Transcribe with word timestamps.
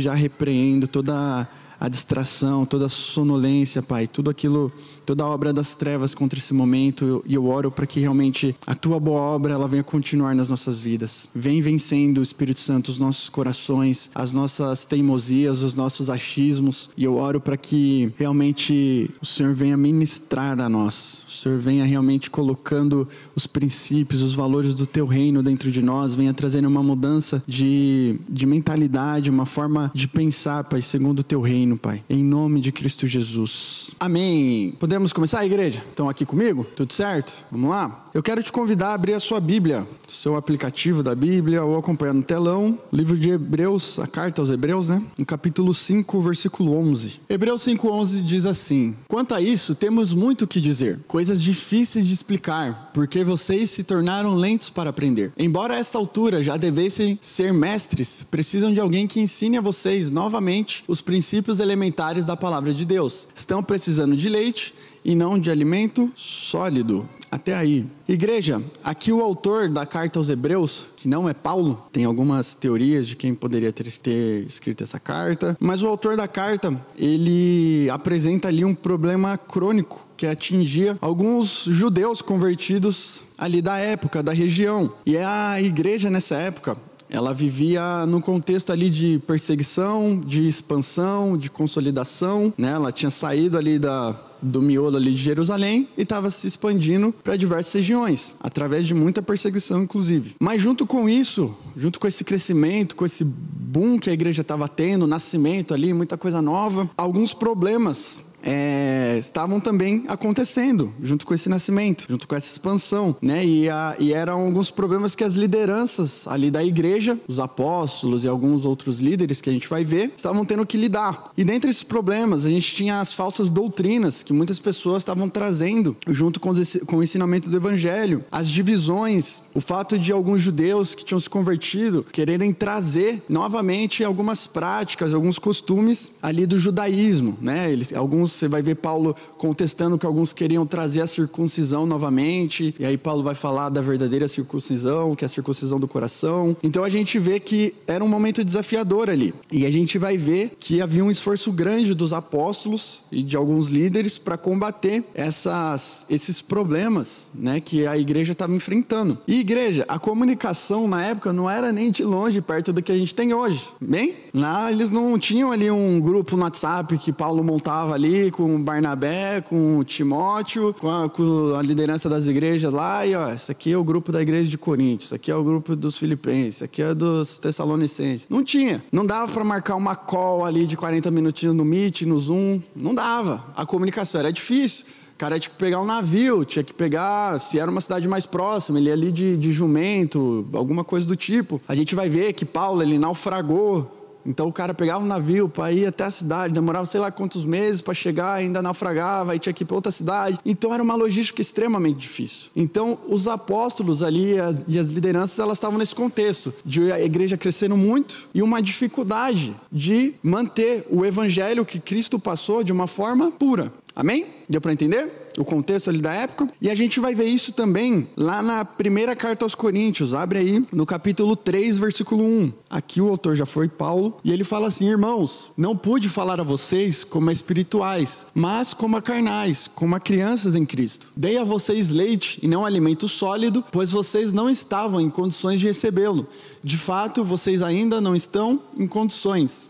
já 0.00 0.14
repreendo 0.14 0.86
toda 0.86 1.48
a 1.78 1.88
distração, 1.88 2.64
toda 2.64 2.86
a 2.86 2.88
sonolência, 2.88 3.82
Pai, 3.82 4.06
tudo 4.06 4.30
aquilo 4.30 4.72
toda 5.04 5.24
a 5.24 5.28
obra 5.28 5.52
das 5.52 5.74
trevas 5.74 6.14
contra 6.14 6.38
esse 6.38 6.54
momento 6.54 7.22
e 7.26 7.34
eu 7.34 7.46
oro 7.46 7.70
para 7.70 7.86
que 7.86 8.00
realmente 8.00 8.54
a 8.66 8.74
tua 8.74 8.98
boa 8.98 9.20
obra 9.20 9.54
ela 9.54 9.68
venha 9.68 9.82
continuar 9.82 10.34
nas 10.34 10.50
nossas 10.50 10.78
vidas. 10.78 11.28
Vem 11.34 11.60
vencendo, 11.60 12.22
Espírito 12.22 12.60
Santo, 12.60 12.90
os 12.90 12.98
nossos 12.98 13.28
corações, 13.28 14.10
as 14.14 14.32
nossas 14.32 14.84
teimosias, 14.84 15.62
os 15.62 15.74
nossos 15.74 16.10
achismos 16.10 16.90
e 16.96 17.04
eu 17.04 17.16
oro 17.16 17.40
para 17.40 17.56
que 17.56 18.12
realmente 18.16 19.10
o 19.20 19.26
Senhor 19.26 19.54
venha 19.54 19.76
ministrar 19.76 20.58
a 20.60 20.68
nós. 20.68 21.22
O 21.28 21.30
Senhor 21.30 21.58
venha 21.58 21.84
realmente 21.84 22.30
colocando 22.30 23.06
os 23.34 23.46
princípios, 23.46 24.22
os 24.22 24.34
valores 24.34 24.74
do 24.74 24.86
teu 24.86 25.06
reino 25.06 25.42
dentro 25.42 25.70
de 25.70 25.82
nós, 25.82 26.14
venha 26.14 26.32
trazendo 26.32 26.68
uma 26.68 26.82
mudança 26.82 27.42
de, 27.46 28.16
de 28.28 28.46
mentalidade, 28.46 29.30
uma 29.30 29.46
forma 29.46 29.90
de 29.94 30.08
pensar, 30.08 30.64
Pai, 30.64 30.80
segundo 30.80 31.20
o 31.20 31.24
teu 31.24 31.40
reino, 31.40 31.76
Pai. 31.76 32.02
Em 32.08 32.22
nome 32.22 32.60
de 32.60 32.72
Cristo 32.72 33.06
Jesus. 33.06 33.90
Amém. 34.00 34.74
Podemos 34.78 34.93
Podemos 34.94 35.12
começar 35.12 35.40
a 35.40 35.44
igreja? 35.44 35.82
Estão 35.90 36.08
aqui 36.08 36.24
comigo? 36.24 36.64
Tudo 36.76 36.92
certo? 36.92 37.34
Vamos 37.50 37.68
lá? 37.68 38.04
Eu 38.14 38.22
quero 38.22 38.40
te 38.44 38.52
convidar 38.52 38.90
a 38.90 38.94
abrir 38.94 39.14
a 39.14 39.18
sua 39.18 39.40
Bíblia, 39.40 39.84
seu 40.08 40.36
aplicativo 40.36 41.02
da 41.02 41.16
Bíblia 41.16 41.64
ou 41.64 41.76
acompanhar 41.76 42.12
no 42.12 42.22
telão, 42.22 42.78
livro 42.92 43.18
de 43.18 43.30
Hebreus, 43.30 43.98
a 43.98 44.06
carta 44.06 44.40
aos 44.40 44.50
Hebreus, 44.50 44.88
né? 44.88 45.02
No 45.18 45.26
capítulo 45.26 45.74
5, 45.74 46.22
versículo 46.22 46.78
11. 46.78 47.22
Hebreus 47.28 47.62
5:11 47.62 48.22
diz 48.22 48.46
assim: 48.46 48.94
Quanto 49.08 49.34
a 49.34 49.40
isso, 49.40 49.74
temos 49.74 50.14
muito 50.14 50.44
o 50.44 50.46
que 50.46 50.60
dizer, 50.60 51.00
coisas 51.08 51.42
difíceis 51.42 52.06
de 52.06 52.14
explicar, 52.14 52.92
porque 52.94 53.24
vocês 53.24 53.72
se 53.72 53.82
tornaram 53.82 54.36
lentos 54.36 54.70
para 54.70 54.90
aprender. 54.90 55.32
Embora 55.36 55.74
a 55.74 55.78
esta 55.78 55.98
altura 55.98 56.40
já 56.40 56.56
devessem 56.56 57.18
ser 57.20 57.52
mestres, 57.52 58.24
precisam 58.30 58.72
de 58.72 58.78
alguém 58.78 59.08
que 59.08 59.18
ensine 59.18 59.58
a 59.58 59.60
vocês 59.60 60.12
novamente 60.12 60.84
os 60.86 61.00
princípios 61.00 61.58
elementares 61.58 62.26
da 62.26 62.36
palavra 62.36 62.72
de 62.72 62.84
Deus. 62.84 63.26
Estão 63.34 63.60
precisando 63.60 64.16
de 64.16 64.28
leite 64.28 64.72
e 65.04 65.14
não 65.14 65.38
de 65.38 65.50
alimento 65.50 66.10
sólido. 66.16 67.08
Até 67.30 67.52
aí. 67.52 67.84
Igreja, 68.08 68.62
aqui 68.82 69.10
o 69.10 69.20
autor 69.20 69.68
da 69.68 69.84
carta 69.84 70.20
aos 70.20 70.28
Hebreus, 70.28 70.84
que 70.96 71.08
não 71.08 71.28
é 71.28 71.34
Paulo, 71.34 71.82
tem 71.92 72.04
algumas 72.04 72.54
teorias 72.54 73.08
de 73.08 73.16
quem 73.16 73.34
poderia 73.34 73.72
ter, 73.72 73.90
ter, 73.98 74.46
escrito 74.46 74.84
essa 74.84 75.00
carta, 75.00 75.56
mas 75.58 75.82
o 75.82 75.88
autor 75.88 76.16
da 76.16 76.28
carta, 76.28 76.72
ele 76.96 77.90
apresenta 77.90 78.46
ali 78.46 78.64
um 78.64 78.74
problema 78.74 79.36
crônico 79.36 80.00
que 80.16 80.26
atingia 80.28 80.96
alguns 81.00 81.64
judeus 81.64 82.22
convertidos 82.22 83.20
ali 83.36 83.60
da 83.60 83.78
época, 83.78 84.22
da 84.22 84.32
região. 84.32 84.92
E 85.04 85.16
a 85.18 85.60
igreja 85.60 86.08
nessa 86.08 86.36
época, 86.36 86.76
ela 87.10 87.34
vivia 87.34 88.06
num 88.06 88.20
contexto 88.20 88.70
ali 88.70 88.88
de 88.88 89.20
perseguição, 89.26 90.20
de 90.20 90.46
expansão, 90.46 91.36
de 91.36 91.50
consolidação, 91.50 92.52
né? 92.56 92.72
Ela 92.72 92.90
tinha 92.90 93.10
saído 93.10 93.58
ali 93.58 93.78
da 93.78 94.16
do 94.44 94.60
miolo 94.60 94.96
ali 94.96 95.10
de 95.10 95.22
Jerusalém 95.22 95.88
e 95.96 96.02
estava 96.02 96.30
se 96.30 96.46
expandindo 96.46 97.12
para 97.24 97.36
diversas 97.36 97.74
regiões, 97.74 98.34
através 98.40 98.86
de 98.86 98.94
muita 98.94 99.22
perseguição, 99.22 99.82
inclusive. 99.82 100.34
Mas 100.38 100.60
junto 100.60 100.86
com 100.86 101.08
isso, 101.08 101.56
junto 101.76 101.98
com 101.98 102.06
esse 102.06 102.24
crescimento, 102.24 102.94
com 102.94 103.04
esse 103.04 103.24
boom 103.24 103.98
que 103.98 104.10
a 104.10 104.12
igreja 104.12 104.42
estava 104.42 104.68
tendo, 104.68 105.06
nascimento 105.06 105.72
ali, 105.74 105.92
muita 105.92 106.16
coisa 106.16 106.40
nova, 106.42 106.88
alguns 106.96 107.32
problemas 107.32 108.33
é, 108.44 109.16
estavam 109.18 109.58
também 109.58 110.04
acontecendo 110.06 110.92
junto 111.02 111.26
com 111.26 111.34
esse 111.34 111.48
nascimento, 111.48 112.04
junto 112.08 112.28
com 112.28 112.36
essa 112.36 112.48
expansão, 112.48 113.16
né? 113.20 113.44
E, 113.44 113.68
a, 113.68 113.96
e, 113.98 114.12
eram 114.12 114.42
alguns 114.42 114.70
problemas 114.70 115.14
que 115.14 115.24
as 115.24 115.34
lideranças 115.34 116.28
ali 116.28 116.50
da 116.50 116.62
igreja, 116.62 117.18
os 117.26 117.40
apóstolos 117.40 118.24
e 118.24 118.28
alguns 118.28 118.64
outros 118.64 119.00
líderes 119.00 119.40
que 119.40 119.48
a 119.48 119.52
gente 119.52 119.68
vai 119.68 119.84
ver, 119.84 120.12
estavam 120.16 120.44
tendo 120.44 120.66
que 120.66 120.76
lidar. 120.76 121.30
E 121.36 121.44
dentre 121.44 121.70
esses 121.70 121.82
problemas, 121.82 122.44
a 122.44 122.48
gente 122.50 122.74
tinha 122.74 123.00
as 123.00 123.12
falsas 123.12 123.48
doutrinas 123.48 124.22
que 124.22 124.32
muitas 124.32 124.58
pessoas 124.58 125.02
estavam 125.02 125.28
trazendo 125.28 125.96
junto 126.08 126.38
com, 126.38 126.52
com 126.86 126.96
o 126.96 127.02
ensinamento 127.02 127.48
do 127.48 127.56
evangelho, 127.56 128.24
as 128.30 128.48
divisões, 128.48 129.44
o 129.54 129.60
fato 129.60 129.98
de 129.98 130.12
alguns 130.12 130.42
judeus 130.42 130.94
que 130.94 131.04
tinham 131.04 131.20
se 131.20 131.30
convertido 131.30 132.04
quererem 132.12 132.52
trazer 132.52 133.22
novamente 133.28 134.04
algumas 134.04 134.46
práticas, 134.46 135.14
alguns 135.14 135.38
costumes 135.38 136.12
ali 136.22 136.46
do 136.46 136.58
judaísmo, 136.58 137.38
né? 137.40 137.72
Eles, 137.72 137.92
alguns 137.92 138.33
você 138.34 138.48
vai 138.48 138.62
ver 138.62 138.76
Paulo 138.76 139.14
contestando 139.38 139.98
que 139.98 140.06
alguns 140.06 140.32
queriam 140.32 140.66
trazer 140.66 141.00
a 141.00 141.06
circuncisão 141.06 141.86
novamente, 141.86 142.74
e 142.78 142.84
aí 142.84 142.96
Paulo 142.96 143.22
vai 143.22 143.34
falar 143.34 143.68
da 143.68 143.80
verdadeira 143.80 144.26
circuncisão, 144.28 145.14
que 145.14 145.24
é 145.24 145.26
a 145.26 145.28
circuncisão 145.28 145.78
do 145.78 145.88
coração. 145.88 146.56
Então 146.62 146.84
a 146.84 146.88
gente 146.88 147.18
vê 147.18 147.38
que 147.38 147.74
era 147.86 148.02
um 148.02 148.08
momento 148.08 148.44
desafiador 148.44 149.10
ali. 149.10 149.34
E 149.50 149.66
a 149.66 149.70
gente 149.70 149.98
vai 149.98 150.16
ver 150.16 150.52
que 150.58 150.80
havia 150.80 151.04
um 151.04 151.10
esforço 151.10 151.52
grande 151.52 151.94
dos 151.94 152.12
apóstolos 152.12 153.00
e 153.10 153.22
de 153.22 153.36
alguns 153.36 153.68
líderes 153.68 154.18
para 154.18 154.36
combater 154.36 155.04
essas, 155.14 156.06
esses 156.08 156.40
problemas 156.40 157.28
né, 157.34 157.60
que 157.60 157.86
a 157.86 157.96
igreja 157.96 158.32
estava 158.32 158.54
enfrentando. 158.54 159.18
E 159.26 159.40
igreja, 159.40 159.84
a 159.88 159.98
comunicação 159.98 160.88
na 160.88 161.04
época 161.04 161.32
não 161.32 161.50
era 161.50 161.72
nem 161.72 161.90
de 161.90 162.02
longe 162.02 162.40
perto 162.40 162.72
do 162.72 162.82
que 162.82 162.92
a 162.92 162.98
gente 162.98 163.14
tem 163.14 163.32
hoje. 163.32 163.68
Bem, 163.80 164.14
lá 164.32 164.70
eles 164.70 164.90
não 164.90 165.18
tinham 165.18 165.52
ali 165.52 165.70
um 165.70 166.00
grupo 166.00 166.36
no 166.36 166.42
WhatsApp 166.42 166.96
que 166.98 167.12
Paulo 167.12 167.42
montava 167.44 167.94
ali 167.94 168.23
com 168.30 168.62
Barnabé, 168.62 169.40
com 169.40 169.82
Timóteo, 169.84 170.74
com 170.74 170.88
a, 170.88 171.08
com 171.08 171.54
a, 171.54 171.62
liderança 171.62 172.08
das 172.08 172.26
igrejas 172.26 172.72
lá, 172.72 173.06
e 173.06 173.14
ó, 173.14 173.32
esse 173.32 173.50
aqui 173.50 173.72
é 173.72 173.76
o 173.76 173.84
grupo 173.84 174.12
da 174.12 174.22
igreja 174.22 174.48
de 174.48 174.58
Coríntios, 174.58 175.08
esse 175.08 175.14
aqui 175.14 175.30
é 175.30 175.36
o 175.36 175.44
grupo 175.44 175.74
dos 175.74 175.98
Filipenses, 175.98 176.56
esse 176.56 176.64
aqui 176.64 176.82
é 176.82 176.94
dos 176.94 177.38
Tessalonicenses. 177.38 178.26
Não 178.28 178.44
tinha. 178.44 178.82
Não 178.92 179.06
dava 179.06 179.32
para 179.32 179.44
marcar 179.44 179.76
uma 179.76 179.96
call 179.96 180.44
ali 180.44 180.66
de 180.66 180.76
40 180.76 181.10
minutinhos 181.10 181.54
no 181.54 181.64
Meet, 181.64 182.02
no 182.02 182.18
Zoom. 182.18 182.60
Não 182.74 182.94
dava. 182.94 183.44
A 183.56 183.64
comunicação 183.66 184.20
era 184.20 184.32
difícil. 184.32 184.86
O 185.14 185.16
cara 185.16 185.38
tinha 185.38 185.52
que 185.52 185.58
pegar 185.58 185.80
um 185.80 185.84
navio, 185.84 186.44
tinha 186.44 186.64
que 186.64 186.74
pegar, 186.74 187.38
se 187.38 187.56
era 187.56 187.70
uma 187.70 187.80
cidade 187.80 188.08
mais 188.08 188.26
próxima, 188.26 188.78
ele 188.80 188.88
ia 188.88 188.92
ali 188.92 189.12
de, 189.12 189.36
de 189.36 189.52
jumento, 189.52 190.44
alguma 190.52 190.82
coisa 190.82 191.06
do 191.06 191.14
tipo. 191.14 191.60
A 191.68 191.74
gente 191.74 191.94
vai 191.94 192.08
ver 192.08 192.32
que 192.32 192.44
Paulo, 192.44 192.82
ele 192.82 192.98
naufragou 192.98 193.93
então 194.26 194.48
o 194.48 194.52
cara 194.52 194.74
pegava 194.74 195.02
um 195.02 195.06
navio 195.06 195.48
para 195.48 195.72
ir 195.72 195.86
até 195.86 196.04
a 196.04 196.10
cidade, 196.10 196.54
demorava 196.54 196.86
sei 196.86 197.00
lá 197.00 197.10
quantos 197.10 197.44
meses 197.44 197.80
para 197.80 197.94
chegar, 197.94 198.34
ainda 198.34 198.62
naufragava, 198.62 199.32
aí 199.32 199.38
tinha 199.38 199.52
que 199.52 199.62
ir 199.62 199.66
para 199.66 199.76
outra 199.76 199.92
cidade. 199.92 200.38
Então 200.44 200.72
era 200.72 200.82
uma 200.82 200.94
logística 200.94 201.40
extremamente 201.40 201.98
difícil. 201.98 202.50
Então 202.54 202.98
os 203.08 203.28
apóstolos 203.28 204.02
ali 204.02 204.38
as, 204.38 204.64
e 204.66 204.78
as 204.78 204.88
lideranças 204.88 205.38
elas 205.38 205.58
estavam 205.58 205.78
nesse 205.78 205.94
contexto 205.94 206.52
de 206.64 206.92
a 206.92 207.00
igreja 207.00 207.36
crescendo 207.36 207.76
muito 207.76 208.28
e 208.34 208.42
uma 208.42 208.60
dificuldade 208.60 209.54
de 209.70 210.14
manter 210.22 210.86
o 210.90 211.04
evangelho 211.04 211.64
que 211.64 211.78
Cristo 211.78 212.18
passou 212.18 212.62
de 212.62 212.72
uma 212.72 212.86
forma 212.86 213.30
pura. 213.30 213.72
Amém? 213.94 214.26
Deu 214.48 214.60
para 214.60 214.72
entender? 214.72 215.24
o 215.38 215.44
contexto 215.44 215.90
ali 215.90 215.98
da 215.98 216.12
época. 216.12 216.48
E 216.60 216.70
a 216.70 216.74
gente 216.74 217.00
vai 217.00 217.14
ver 217.14 217.24
isso 217.24 217.52
também 217.52 218.06
lá 218.16 218.42
na 218.42 218.64
primeira 218.64 219.14
carta 219.16 219.44
aos 219.44 219.54
Coríntios. 219.54 220.14
Abre 220.14 220.38
aí 220.38 220.66
no 220.72 220.86
capítulo 220.86 221.36
3, 221.36 221.76
versículo 221.78 222.24
1. 222.24 222.52
Aqui 222.68 223.00
o 223.00 223.08
autor 223.08 223.36
já 223.36 223.46
foi 223.46 223.68
Paulo, 223.68 224.16
e 224.24 224.32
ele 224.32 224.44
fala 224.44 224.68
assim: 224.68 224.88
Irmãos, 224.88 225.50
não 225.56 225.76
pude 225.76 226.08
falar 226.08 226.40
a 226.40 226.44
vocês 226.44 227.04
como 227.04 227.30
a 227.30 227.32
espirituais, 227.32 228.26
mas 228.34 228.74
como 228.74 228.96
a 228.96 229.02
carnais, 229.02 229.68
como 229.68 229.94
a 229.94 230.00
crianças 230.00 230.54
em 230.54 230.64
Cristo. 230.64 231.08
Dei 231.16 231.38
a 231.38 231.44
vocês 231.44 231.90
leite 231.90 232.38
e 232.42 232.48
não 232.48 232.64
alimento 232.64 233.08
sólido, 233.08 233.64
pois 233.72 233.90
vocês 233.90 234.32
não 234.32 234.48
estavam 234.50 235.00
em 235.00 235.10
condições 235.10 235.60
de 235.60 235.66
recebê-lo. 235.66 236.26
De 236.62 236.78
fato, 236.78 237.22
vocês 237.22 237.62
ainda 237.62 238.00
não 238.00 238.16
estão 238.16 238.58
em 238.76 238.86
condições, 238.86 239.68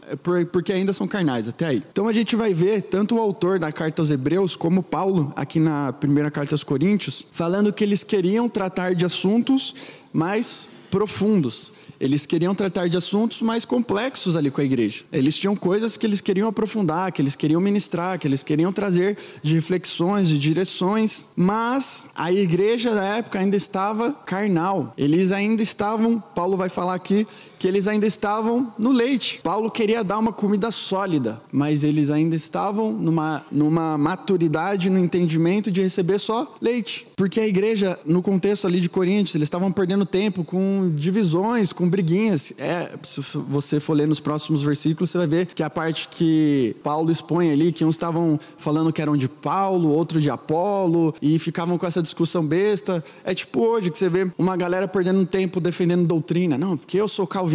porque 0.52 0.72
ainda 0.72 0.92
são 0.92 1.08
carnais, 1.08 1.48
até 1.48 1.66
aí. 1.66 1.82
Então 1.90 2.06
a 2.06 2.12
gente 2.12 2.36
vai 2.36 2.54
ver 2.54 2.82
tanto 2.82 3.16
o 3.16 3.20
autor 3.20 3.58
da 3.58 3.72
carta 3.72 4.00
aos 4.00 4.10
Hebreus 4.14 4.56
como 4.56 4.82
Paulo 4.82 5.32
aqui 5.36 5.60
na 5.60 5.92
primeira 5.92 6.30
carta 6.30 6.54
aos 6.54 6.64
Coríntios, 6.64 7.24
falando 7.32 7.72
que 7.72 7.84
eles 7.84 8.02
queriam 8.02 8.48
tratar 8.48 8.94
de 8.94 9.04
assuntos 9.04 9.74
mais 10.12 10.68
profundos. 10.90 11.72
Eles 12.00 12.26
queriam 12.26 12.54
tratar 12.54 12.88
de 12.88 12.96
assuntos 12.96 13.40
mais 13.40 13.64
complexos 13.64 14.36
ali 14.36 14.50
com 14.50 14.60
a 14.60 14.64
igreja. 14.64 15.04
Eles 15.12 15.38
tinham 15.38 15.56
coisas 15.56 15.96
que 15.96 16.06
eles 16.06 16.20
queriam 16.20 16.48
aprofundar, 16.48 17.10
que 17.12 17.22
eles 17.22 17.34
queriam 17.34 17.60
ministrar, 17.60 18.18
que 18.18 18.26
eles 18.26 18.42
queriam 18.42 18.72
trazer 18.72 19.16
de 19.42 19.54
reflexões, 19.54 20.28
de 20.28 20.38
direções, 20.38 21.28
mas 21.36 22.06
a 22.14 22.32
igreja 22.32 22.94
da 22.94 23.04
época 23.04 23.38
ainda 23.38 23.56
estava 23.56 24.12
carnal. 24.12 24.92
Eles 24.98 25.32
ainda 25.32 25.62
estavam, 25.62 26.20
Paulo 26.20 26.56
vai 26.56 26.68
falar 26.68 26.94
aqui, 26.94 27.26
que 27.64 27.68
eles 27.68 27.88
ainda 27.88 28.06
estavam 28.06 28.70
no 28.78 28.92
leite. 28.92 29.40
Paulo 29.42 29.70
queria 29.70 30.04
dar 30.04 30.18
uma 30.18 30.34
comida 30.34 30.70
sólida, 30.70 31.40
mas 31.50 31.82
eles 31.82 32.10
ainda 32.10 32.36
estavam 32.36 32.92
numa, 32.92 33.42
numa 33.50 33.96
maturidade, 33.96 34.90
no 34.90 34.98
entendimento 34.98 35.70
de 35.70 35.80
receber 35.80 36.18
só 36.18 36.54
leite. 36.60 37.06
Porque 37.16 37.40
a 37.40 37.46
igreja, 37.46 37.98
no 38.04 38.20
contexto 38.20 38.66
ali 38.66 38.82
de 38.82 38.88
Coríntios, 38.90 39.34
eles 39.34 39.46
estavam 39.46 39.72
perdendo 39.72 40.04
tempo 40.04 40.44
com 40.44 40.92
divisões, 40.94 41.72
com 41.72 41.88
briguinhas. 41.88 42.52
É, 42.58 42.90
se 43.02 43.22
você 43.48 43.80
for 43.80 43.94
ler 43.94 44.06
nos 44.06 44.20
próximos 44.20 44.62
versículos, 44.62 45.08
você 45.08 45.16
vai 45.16 45.26
ver 45.26 45.46
que 45.46 45.62
a 45.62 45.70
parte 45.70 46.08
que 46.08 46.76
Paulo 46.84 47.10
expõe 47.10 47.50
ali, 47.50 47.72
que 47.72 47.82
uns 47.82 47.94
estavam 47.94 48.38
falando 48.58 48.92
que 48.92 49.00
eram 49.00 49.16
de 49.16 49.26
Paulo, 49.26 49.88
outro 49.88 50.20
de 50.20 50.28
Apolo, 50.28 51.14
e 51.22 51.38
ficavam 51.38 51.78
com 51.78 51.86
essa 51.86 52.02
discussão 52.02 52.44
besta. 52.44 53.02
É 53.24 53.34
tipo 53.34 53.60
hoje 53.60 53.90
que 53.90 53.96
você 53.96 54.10
vê 54.10 54.30
uma 54.36 54.54
galera 54.54 54.86
perdendo 54.86 55.24
tempo 55.24 55.62
defendendo 55.62 56.06
doutrina. 56.06 56.58
Não, 56.58 56.76
porque 56.76 57.00
eu 57.00 57.08
sou 57.08 57.26
calvinista. 57.26 57.53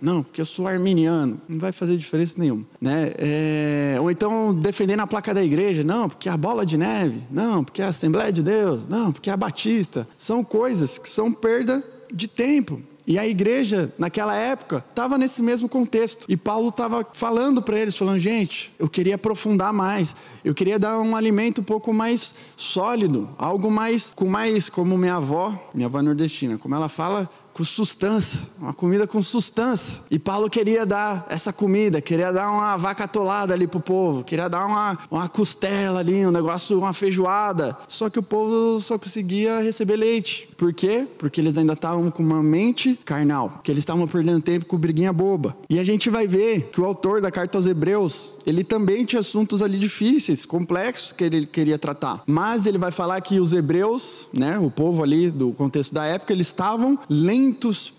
Não, 0.00 0.22
porque 0.22 0.40
eu 0.40 0.44
sou 0.44 0.66
arminiano. 0.66 1.40
Não 1.48 1.58
vai 1.58 1.72
fazer 1.72 1.96
diferença 1.96 2.34
nenhuma. 2.38 2.64
Né? 2.80 3.12
É... 3.18 3.98
Ou 4.00 4.10
então 4.10 4.54
defendendo 4.54 5.00
a 5.00 5.06
placa 5.06 5.32
da 5.34 5.42
igreja. 5.42 5.82
Não, 5.82 6.08
porque 6.08 6.28
é 6.28 6.32
a 6.32 6.36
bola 6.36 6.64
de 6.64 6.76
neve. 6.76 7.22
Não, 7.30 7.64
porque 7.64 7.82
é 7.82 7.84
a 7.84 7.88
Assembleia 7.88 8.32
de 8.32 8.42
Deus. 8.42 8.86
Não, 8.86 9.12
porque 9.12 9.30
é 9.30 9.32
a 9.32 9.36
Batista. 9.36 10.06
São 10.16 10.44
coisas 10.44 10.98
que 10.98 11.08
são 11.08 11.32
perda 11.32 11.82
de 12.12 12.28
tempo. 12.28 12.80
E 13.10 13.18
a 13.18 13.26
igreja, 13.26 13.92
naquela 13.98 14.36
época, 14.36 14.84
estava 14.88 15.18
nesse 15.18 15.42
mesmo 15.42 15.68
contexto. 15.68 16.26
E 16.28 16.36
Paulo 16.36 16.68
estava 16.68 17.04
falando 17.12 17.60
para 17.60 17.76
eles, 17.76 17.96
falando: 17.96 18.20
gente, 18.20 18.70
eu 18.78 18.88
queria 18.88 19.16
aprofundar 19.16 19.72
mais. 19.72 20.14
Eu 20.44 20.54
queria 20.54 20.78
dar 20.78 20.98
um 21.00 21.16
alimento 21.16 21.60
um 21.60 21.64
pouco 21.64 21.92
mais 21.92 22.36
sólido, 22.56 23.28
algo 23.36 23.68
mais, 23.68 24.12
com 24.14 24.26
mais, 24.26 24.68
como 24.68 24.96
minha 24.96 25.16
avó, 25.16 25.52
minha 25.74 25.86
avó 25.86 26.00
nordestina, 26.00 26.56
como 26.56 26.74
ela 26.74 26.88
fala, 26.88 27.28
com 27.52 27.64
sustância, 27.64 28.40
uma 28.58 28.72
comida 28.72 29.06
com 29.06 29.22
sustância. 29.22 30.00
E 30.10 30.18
Paulo 30.18 30.48
queria 30.48 30.86
dar 30.86 31.26
essa 31.28 31.52
comida, 31.52 32.00
queria 32.00 32.32
dar 32.32 32.50
uma 32.50 32.76
vaca 32.76 33.04
atolada 33.04 33.52
ali 33.52 33.66
pro 33.66 33.80
povo, 33.80 34.24
queria 34.24 34.48
dar 34.48 34.66
uma, 34.66 34.98
uma 35.10 35.28
costela 35.28 36.00
ali, 36.00 36.26
um 36.26 36.30
negócio, 36.30 36.78
uma 36.78 36.92
feijoada. 36.92 37.76
Só 37.88 38.08
que 38.08 38.18
o 38.18 38.22
povo 38.22 38.80
só 38.80 38.98
conseguia 38.98 39.60
receber 39.60 39.96
leite. 39.96 40.48
Por 40.56 40.72
quê? 40.72 41.06
Porque 41.18 41.40
eles 41.40 41.58
ainda 41.58 41.72
estavam 41.72 42.10
com 42.10 42.22
uma 42.22 42.42
mente 42.42 42.98
carnal, 43.04 43.60
que 43.62 43.70
eles 43.70 43.82
estavam 43.82 44.06
perdendo 44.06 44.40
tempo 44.40 44.66
com 44.66 44.76
briguinha 44.76 45.12
boba. 45.12 45.56
E 45.68 45.78
a 45.78 45.84
gente 45.84 46.08
vai 46.08 46.26
ver 46.26 46.70
que 46.70 46.80
o 46.80 46.84
autor 46.84 47.20
da 47.20 47.30
carta 47.30 47.58
aos 47.58 47.66
Hebreus, 47.66 48.36
ele 48.46 48.62
também 48.62 49.04
tinha 49.04 49.20
assuntos 49.20 49.62
ali 49.62 49.78
difíceis, 49.78 50.44
complexos 50.44 51.12
que 51.12 51.24
ele 51.24 51.46
queria 51.46 51.78
tratar. 51.78 52.22
Mas 52.26 52.66
ele 52.66 52.78
vai 52.78 52.90
falar 52.90 53.20
que 53.20 53.40
os 53.40 53.52
hebreus, 53.52 54.26
né, 54.32 54.58
o 54.58 54.70
povo 54.70 55.02
ali 55.02 55.30
do 55.30 55.52
contexto 55.52 55.94
da 55.94 56.04
época, 56.04 56.32
eles 56.32 56.46
estavam 56.46 56.98
lendo 57.08 57.39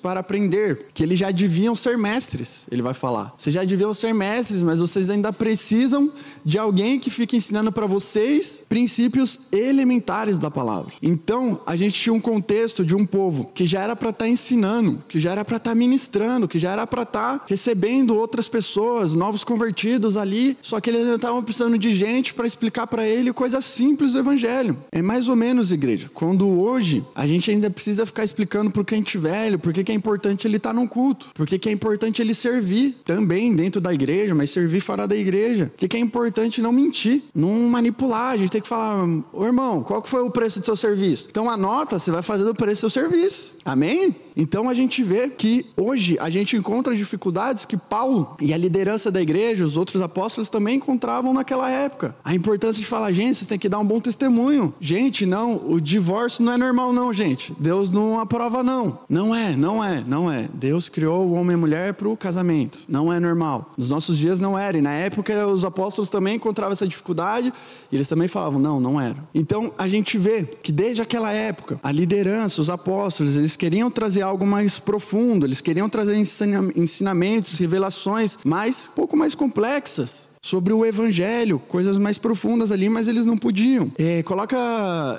para 0.02 0.20
aprender, 0.20 0.88
que 0.94 1.04
eles 1.04 1.20
já 1.20 1.32
deviam 1.32 1.76
ser 1.76 1.98
mestres, 1.98 2.68
ele 2.72 2.82
vai 2.82 2.94
falar. 2.94 3.34
Vocês 3.38 3.54
já 3.54 3.64
deviam 3.64 3.94
ser 3.94 4.14
mestres, 4.14 4.62
mas 4.62 4.80
vocês 4.80 5.10
ainda 5.10 5.34
precisam 5.34 6.12
de 6.46 6.58
alguém 6.58 7.00
que 7.00 7.10
fique 7.10 7.36
ensinando 7.36 7.72
para 7.72 7.86
vocês 7.86 8.66
princípios 8.68 9.52
elementares 9.52 10.40
da 10.40 10.50
palavra. 10.50 10.92
Então, 11.02 11.62
a 11.66 11.76
gente 11.76 12.00
tinha 12.00 12.14
um 12.14 12.20
contexto 12.20 12.84
de 12.84 12.96
um 12.96 13.06
povo 13.06 13.50
que 13.54 13.66
já 13.66 13.82
era 13.82 13.96
para 13.96 14.10
estar 14.10 14.26
tá 14.26 14.30
ensinando, 14.30 15.04
que 15.08 15.20
já 15.20 15.32
era 15.32 15.46
para 15.46 15.58
estar 15.58 15.72
tá 15.72 15.76
ministrando, 15.76 16.48
que 16.48 16.60
já 16.60 16.72
era 16.72 16.88
para 16.88 17.04
estar 17.04 17.40
tá 17.40 17.46
recebendo 17.48 18.16
outras 18.16 18.48
pessoas, 18.48 19.14
novos 19.14 19.44
convertidos 19.44 20.18
ali, 20.18 20.58
só 20.62 20.80
que 20.80 20.90
eles 20.90 21.02
ainda 21.02 21.16
estavam 21.16 21.44
precisando 21.44 21.78
de 21.78 21.96
gente 21.96 22.34
para 22.34 22.48
explicar 22.48 22.88
para 22.88 23.08
ele 23.08 23.34
coisas 23.34 23.64
simples 23.66 24.14
do 24.14 24.20
evangelho. 24.20 24.78
É 24.92 25.02
mais 25.02 25.28
ou 25.28 25.36
menos, 25.36 25.72
igreja, 25.72 26.10
quando 26.14 26.48
hoje 26.48 27.04
a 27.16 27.26
gente 27.28 27.50
ainda 27.52 27.70
precisa 27.70 28.06
ficar 28.06 28.24
explicando 28.24 28.72
para 28.72 28.82
o 28.82 28.86
crente 28.86 29.18
velho 29.32 29.60
por 29.60 29.74
que 29.74 29.92
é 29.92 29.96
importante 29.96 30.48
ele 30.48 30.58
estar 30.58 30.70
tá 30.70 30.74
num 30.74 30.88
culto, 30.88 31.28
por 31.34 31.46
que 31.46 31.70
é 31.70 31.72
importante 31.72 32.22
ele 32.22 32.34
servir 32.34 32.98
também 33.06 33.56
dentro 33.56 33.80
da 33.80 33.94
igreja, 33.94 34.36
mas 34.36 34.50
servir 34.50 34.82
fora 34.82 35.08
da 35.08 35.16
igreja, 35.16 35.72
o 35.74 35.78
que 35.78 35.98
é 35.98 36.00
importante 36.00 36.52
importante 36.52 36.62
não 36.62 36.72
mentir, 36.72 37.22
não 37.34 37.52
manipular. 37.70 38.34
A 38.34 38.38
gente 38.38 38.52
tem 38.52 38.62
que 38.62 38.68
falar, 38.68 39.08
ô 39.34 39.46
irmão, 39.46 39.84
qual 39.84 40.02
que 40.02 40.10
foi 40.10 40.22
o 40.22 40.30
preço 40.30 40.60
do 40.60 40.66
seu 40.66 40.76
serviço? 40.76 41.28
Então 41.30 41.50
anota, 41.50 42.00
você 42.00 42.12
vai 42.12 42.22
fazer 42.22 42.44
do 42.44 42.56
preço 42.56 42.82
do 42.82 42.90
seu 42.90 43.04
serviço. 43.04 43.58
Amém? 43.64 44.16
Então 44.36 44.70
a 44.70 44.74
gente 44.74 45.04
vê 45.04 45.28
que 45.28 45.66
hoje 45.78 46.18
a 46.20 46.30
gente 46.30 46.56
encontra 46.56 46.96
dificuldades 46.96 47.66
que 47.66 47.78
Paulo 47.78 48.36
e 48.40 48.54
a 48.54 48.58
liderança 48.58 49.12
da 49.12 49.22
igreja, 49.22 49.66
os 49.66 49.78
outros 49.78 50.02
apóstolos 50.02 50.50
também 50.50 50.78
encontravam 50.78 51.34
naquela 51.34 51.70
época. 51.70 52.16
A 52.24 52.34
importância 52.34 52.82
de 52.82 52.88
falar, 52.88 53.12
gente, 53.12 53.36
vocês 53.36 53.48
têm 53.48 53.60
que 53.60 53.70
dar 53.70 53.80
um 53.80 53.86
bom 53.86 54.00
testemunho. 54.00 54.74
Gente, 54.80 55.26
não, 55.26 55.62
o 55.70 55.80
divórcio 55.80 56.44
não 56.44 56.54
é 56.54 56.58
normal 56.58 56.94
não, 56.94 57.14
gente. 57.14 57.54
Deus 57.60 57.90
não 57.90 58.20
aprova 58.20 58.64
não. 58.64 59.00
Não 59.10 59.21
é, 59.36 59.56
não 59.56 59.84
é, 59.84 60.04
não 60.06 60.32
é. 60.32 60.48
Deus 60.54 60.90
criou 60.90 61.28
o 61.28 61.34
homem 61.34 61.52
e 61.52 61.54
a 61.54 61.58
mulher 61.58 61.94
para 61.94 62.10
o 62.10 62.18
casamento. 62.18 62.80
Não 62.88 63.14
é 63.14 63.20
normal. 63.20 63.74
Nos 63.78 63.90
nossos 63.90 64.18
dias 64.18 64.40
não 64.40 64.58
era. 64.58 64.78
E 64.78 64.82
na 64.82 64.94
época 64.94 65.48
os 65.48 65.64
apóstolos 65.64 66.10
também 66.10 66.36
encontravam 66.36 66.74
essa 66.74 66.88
dificuldade 66.88 67.54
e 67.92 67.96
eles 67.96 68.08
também 68.08 68.28
falavam, 68.28 68.60
não, 68.60 68.80
não 68.80 69.00
era. 69.00 69.18
Então 69.34 69.72
a 69.78 69.88
gente 69.88 70.18
vê 70.18 70.44
que 70.44 70.72
desde 70.72 71.02
aquela 71.02 71.32
época, 71.32 71.80
a 71.84 71.92
liderança, 71.92 72.62
os 72.62 72.70
apóstolos, 72.70 73.36
eles 73.36 73.56
queriam 73.56 73.92
trazer 73.92 74.22
algo 74.22 74.46
mais 74.46 74.80
profundo, 74.80 75.46
eles 75.46 75.62
queriam 75.62 75.88
trazer 75.88 76.16
ensinamentos, 76.16 77.58
revelações 77.58 78.38
mais, 78.44 78.90
um 78.92 78.96
pouco 78.96 79.16
mais 79.16 79.36
complexas 79.36 80.31
sobre 80.42 80.74
o 80.74 80.84
evangelho, 80.84 81.60
coisas 81.60 81.98
mais 81.98 82.18
profundas 82.18 82.72
ali, 82.72 82.90
mas 82.90 83.08
eles 83.08 83.26
não 83.26 83.38
podiam. 83.38 83.92
É, 83.98 84.24
coloca 84.24 84.58